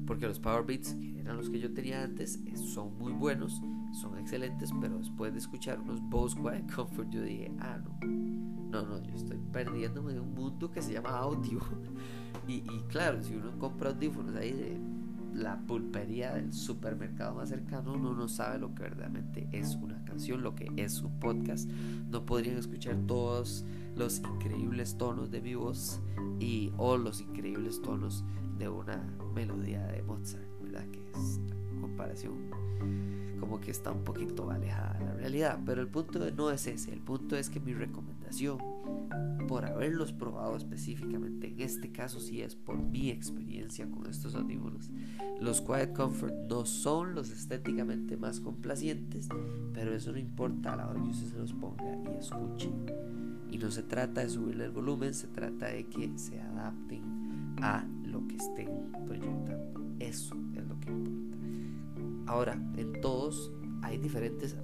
porque 0.07 0.27
los 0.27 0.41
Powerbeats 0.41 0.95
que 0.95 1.21
eran 1.21 1.37
los 1.37 1.51
que 1.51 1.59
yo 1.59 1.73
tenía 1.73 2.03
antes 2.03 2.41
eh, 2.47 2.57
son 2.57 2.97
muy 2.99 3.13
buenos 3.13 3.61
son 4.01 4.19
excelentes 4.19 4.71
pero 4.81 4.99
después 4.99 5.33
de 5.33 5.39
escuchar 5.39 5.81
unos 5.81 6.01
Bose 6.03 6.37
Quiet 6.41 6.73
Comfort 6.75 7.11
yo 7.11 7.23
dije 7.23 7.51
ah 7.61 7.79
no 7.83 8.07
no 8.71 8.83
no 8.83 9.03
yo 9.03 9.15
estoy 9.15 9.39
perdiéndome 9.53 10.13
de 10.13 10.21
un 10.21 10.35
mundo 10.35 10.71
que 10.71 10.83
se 10.83 10.93
llama 10.93 11.11
audio 11.11 11.61
y, 12.49 12.55
y 12.55 12.85
claro 12.89 13.23
si 13.23 13.35
uno 13.35 13.59
compra 13.59 13.91
audífonos 13.91 14.35
ahí 14.37 14.53
de 14.53 14.79
la 15.35 15.59
pulpería 15.59 16.35
del 16.35 16.53
supermercado 16.53 17.35
más 17.35 17.49
cercano, 17.49 17.95
uno 17.95 18.13
no 18.13 18.29
sabe 18.29 18.59
lo 18.59 18.75
que 18.75 18.83
verdaderamente 18.83 19.49
es 19.53 19.77
una 19.77 19.98
lo 20.27 20.55
que 20.55 20.71
es 20.77 21.01
un 21.01 21.19
podcast. 21.19 21.71
No 22.11 22.27
podrían 22.27 22.59
escuchar 22.59 22.97
todos 23.07 23.65
los 23.97 24.19
increíbles 24.19 24.97
tonos 24.99 25.31
de 25.31 25.41
mi 25.41 25.55
voz 25.55 26.01
y 26.41 26.73
o 26.77 26.97
los 26.97 27.21
increíbles 27.21 27.81
tonos 27.81 28.25
de 28.59 28.69
una 28.69 29.03
melodía 29.35 29.87
de 29.87 30.03
Mozart, 30.03 30.45
¿verdad? 30.61 30.87
Que 30.91 31.01
es 31.11 31.41
comparación 31.81 32.35
como 33.39 33.61
que 33.61 33.71
está 33.71 33.93
un 33.93 34.03
poquito 34.03 34.51
alejada 34.51 34.99
de 34.99 35.05
la 35.05 35.13
realidad. 35.15 35.61
Pero 35.65 35.81
el 35.81 35.89
punto 35.89 36.19
no 36.33 36.51
es 36.51 36.67
ese, 36.67 36.93
el 36.93 37.01
punto 37.01 37.37
es 37.37 37.49
que 37.49 37.61
mi 37.61 37.73
recomendación, 37.73 38.59
por 39.47 39.65
haberlos 39.65 40.13
probado 40.13 40.57
específicamente, 40.57 41.49
en 41.49 41.61
este 41.61 41.91
caso 41.91 42.21
sí 42.21 42.43
es 42.43 42.55
por 42.55 42.79
mi 42.79 43.11
experiencia 43.11 43.91
con 43.91 44.07
estos 44.07 44.35
audífonos, 44.35 44.91
los 45.41 45.61
Quiet 45.61 45.93
Comfort 45.95 46.35
no 46.49 46.67
son 46.67 47.15
los 47.15 47.31
estéticamente 47.31 48.17
más 48.17 48.41
complacientes, 48.41 49.29
pero 49.73 49.95
eso 49.95 50.13
no 50.13 50.19
importa 50.19 50.73
a 50.73 50.77
la 50.77 50.89
hora 50.89 51.01
que 51.01 51.11
usted 51.11 51.29
se 51.29 51.39
los 51.39 51.53
ponga 51.53 51.85
y 51.85 52.19
escuche. 52.19 52.71
Y 53.51 53.57
no 53.59 53.71
se 53.71 53.83
trata 53.83 54.21
de 54.21 54.29
subirle 54.29 54.65
el 54.65 54.73
volumen, 54.73 55.15
se 55.15 55.29
trata 55.29 55.67
de 55.67 55.87
que 55.87 56.19
se 56.19 56.41
adapten 56.41 57.55
a 57.63 57.87
lo 58.05 58.27
que 58.27 58.37
estén 58.37 58.69
proyectando. 59.07 59.95
Eso 60.01 60.37
es 60.55 60.67
lo 60.67 60.79
que 60.81 60.91
importa. 60.91 61.37
Ahora, 62.27 62.61
en 62.77 63.01
todos 63.01 63.53
hay 63.83 63.97
diferentes, 63.99 64.57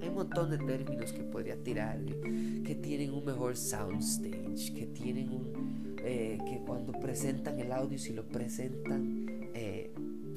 hay 0.00 0.08
un 0.08 0.14
montón 0.14 0.50
de 0.50 0.58
términos 0.58 1.12
que 1.12 1.22
podría 1.22 1.56
tirar, 1.62 1.98
que 2.04 2.74
tienen 2.74 3.12
un 3.12 3.24
mejor 3.24 3.56
soundstage, 3.56 4.74
que 4.74 4.86
tienen 4.86 5.30
un, 5.30 5.96
eh, 6.04 6.38
que 6.46 6.60
cuando 6.66 6.92
presentan 6.92 7.58
el 7.60 7.72
audio, 7.72 7.98
si 7.98 8.12
lo 8.12 8.26
presentan 8.26 9.26
eh, 9.54 9.92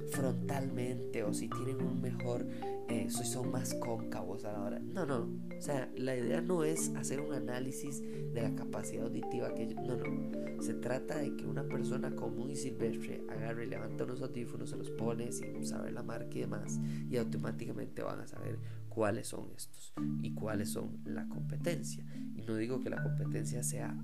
frontalmente 0.10 1.24
o 1.24 1.34
si 1.34 1.48
tienen 1.48 1.82
un 1.82 2.02
mejor, 2.02 2.46
eh, 2.90 3.08
son 3.12 3.52
más 3.52 3.76
cóncavos 3.76 4.46
a 4.46 4.54
la 4.54 4.64
hora. 4.64 4.80
No, 4.80 5.06
no, 5.06 5.30
o 5.56 5.62
sea, 5.62 5.92
la 5.96 6.16
idea 6.16 6.42
no 6.42 6.64
es 6.64 6.90
hacer 6.96 7.22
un 7.22 7.34
análisis 7.34 8.02
de 8.02 8.42
la 8.42 8.56
capacidad 8.56 9.06
auditiva 9.06 9.54
que 9.54 9.68
no, 9.68 9.96
no. 9.96 10.64
Se 10.64 10.74
trata 10.74 11.18
de 11.20 11.36
que 11.36 11.46
una 11.46 11.64
persona 11.64 12.16
común 12.16 12.50
y 12.50 12.56
silvestre 12.56 13.24
agarre, 13.30 13.68
levanta 13.68 14.06
unos 14.06 14.22
audífonos, 14.22 14.72
se 14.72 14.78
los 14.78 14.90
pone 14.90 15.32
sin 15.32 15.66
saber 15.66 15.94
la 15.94 16.04
marca 16.04 16.30
y 16.36 16.42
demás, 16.42 16.80
y 17.10 17.18
automáticamente 17.18 18.02
van 18.02 18.22
a 18.22 18.28
saber 18.28 18.58
cuáles 18.90 19.28
son 19.28 19.50
estos 19.56 19.94
y 20.22 20.34
cuáles 20.34 20.70
son 20.70 21.00
la 21.06 21.28
competencia. 21.28 22.04
Y 22.36 22.42
no 22.42 22.56
digo 22.56 22.80
que 22.80 22.90
la 22.90 23.02
competencia 23.02 23.64
sea 23.64 23.96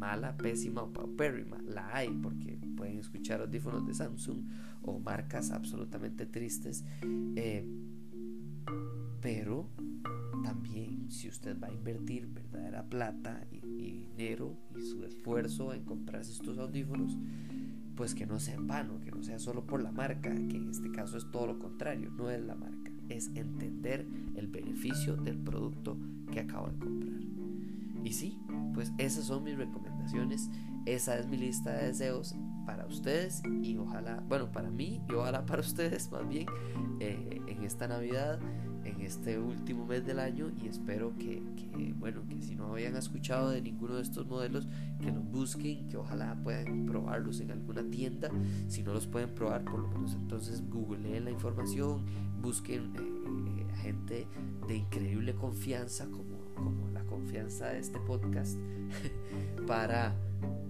mala, 0.00 0.36
pésima 0.36 0.82
o 0.82 0.92
paupérrima, 0.92 1.58
la 1.62 1.94
hay 1.94 2.08
porque 2.08 2.58
pueden 2.76 2.98
escuchar 2.98 3.42
audífonos 3.42 3.86
de 3.86 3.92
Samsung 3.92 4.38
o 4.82 4.98
marcas 4.98 5.50
absolutamente 5.50 6.24
tristes, 6.24 6.84
eh, 7.36 7.66
pero 9.20 9.68
también 10.42 11.10
si 11.10 11.28
usted 11.28 11.60
va 11.60 11.68
a 11.68 11.72
invertir 11.72 12.26
verdadera 12.26 12.88
plata 12.88 13.46
y, 13.50 13.60
dinero 13.60 14.56
y 14.76 14.80
su 14.82 15.04
esfuerzo 15.04 15.74
en 15.74 15.84
comprarse 15.84 16.32
estos 16.32 16.58
audífonos, 16.58 17.16
pues 17.94 18.14
que 18.14 18.26
no 18.26 18.38
sea 18.40 18.54
en 18.54 18.66
vano, 18.66 19.00
que 19.00 19.10
no 19.10 19.22
sea 19.22 19.38
solo 19.38 19.66
por 19.66 19.82
la 19.82 19.92
marca, 19.92 20.34
que 20.34 20.56
en 20.56 20.70
este 20.70 20.90
caso 20.90 21.18
es 21.18 21.30
todo 21.30 21.46
lo 21.46 21.58
contrario, 21.58 22.10
no 22.10 22.30
es 22.30 22.40
la 22.42 22.54
marca, 22.54 22.79
es 23.10 23.30
entender 23.34 24.06
el 24.36 24.46
beneficio 24.46 25.16
del 25.16 25.38
producto 25.38 25.98
que 26.32 26.40
acabo 26.40 26.68
de 26.68 26.78
comprar. 26.78 27.20
Y 28.04 28.12
sí, 28.12 28.40
pues 28.74 28.92
esas 28.98 29.24
son 29.24 29.44
mis 29.44 29.56
recomendaciones, 29.56 30.48
esa 30.86 31.18
es 31.18 31.26
mi 31.26 31.36
lista 31.36 31.72
de 31.72 31.88
deseos 31.88 32.34
para 32.64 32.86
ustedes 32.86 33.42
y 33.62 33.76
ojalá, 33.76 34.22
bueno, 34.28 34.50
para 34.50 34.70
mí 34.70 35.02
y 35.08 35.12
ojalá 35.12 35.44
para 35.44 35.60
ustedes 35.60 36.10
más 36.10 36.26
bien 36.28 36.46
eh, 37.00 37.40
en 37.46 37.64
esta 37.64 37.88
Navidad, 37.88 38.38
este 39.02 39.38
último 39.38 39.86
mes 39.86 40.04
del 40.04 40.18
año 40.18 40.50
y 40.62 40.68
espero 40.68 41.12
que, 41.18 41.42
bueno, 41.98 42.22
que 42.28 42.40
si 42.40 42.54
no 42.54 42.72
habían 42.72 42.96
escuchado 42.96 43.50
de 43.50 43.60
ninguno 43.60 43.96
de 43.96 44.02
estos 44.02 44.26
modelos, 44.26 44.66
que 45.00 45.10
los 45.10 45.24
busquen, 45.30 45.88
que 45.88 45.96
ojalá 45.96 46.38
puedan 46.42 46.86
probarlos 46.86 47.40
en 47.40 47.50
alguna 47.50 47.82
tienda, 47.90 48.30
si 48.68 48.82
no 48.82 48.92
los 48.92 49.06
pueden 49.06 49.34
probar, 49.34 49.64
por 49.64 49.80
lo 49.80 49.88
menos 49.88 50.14
entonces 50.14 50.62
googleen 50.68 51.24
la 51.24 51.30
información, 51.30 52.04
busquen 52.40 52.92
eh, 52.96 53.66
gente 53.82 54.26
de 54.66 54.76
increíble 54.76 55.34
confianza 55.34 56.06
como, 56.06 56.54
como 56.54 56.88
la 56.90 57.04
confianza 57.04 57.68
de 57.68 57.80
este 57.80 57.98
podcast 58.00 58.58
para, 59.66 60.14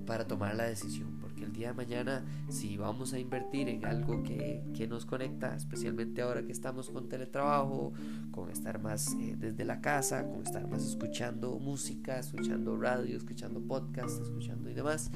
para 0.06 0.26
tomar 0.26 0.54
la 0.54 0.64
decisión 0.64 1.19
el 1.50 1.56
día 1.56 1.68
de 1.68 1.74
mañana, 1.74 2.24
si 2.48 2.76
vamos 2.76 3.12
a 3.12 3.18
invertir 3.18 3.68
en 3.68 3.84
algo 3.84 4.22
que, 4.22 4.60
nos 4.88 5.04
conecta, 5.04 5.54
especialmente 5.54 6.22
ahora 6.22 6.42
que 6.42 6.52
estamos 6.52 6.90
con 6.90 7.08
teletrabajo, 7.08 7.92
con 8.30 8.50
estar 8.50 8.80
más 8.80 9.12
eh, 9.20 9.36
desde 9.38 9.64
la 9.64 9.80
casa, 9.80 10.26
con 10.26 10.42
estar 10.42 10.66
más 10.68 10.84
escuchando 10.84 11.58
música, 11.58 12.18
escuchando 12.18 12.76
radio, 12.76 13.16
escuchando 13.16 13.60
podcast, 13.60 14.22
escuchando 14.22 14.70
y 14.70 14.74
demás, 14.74 15.10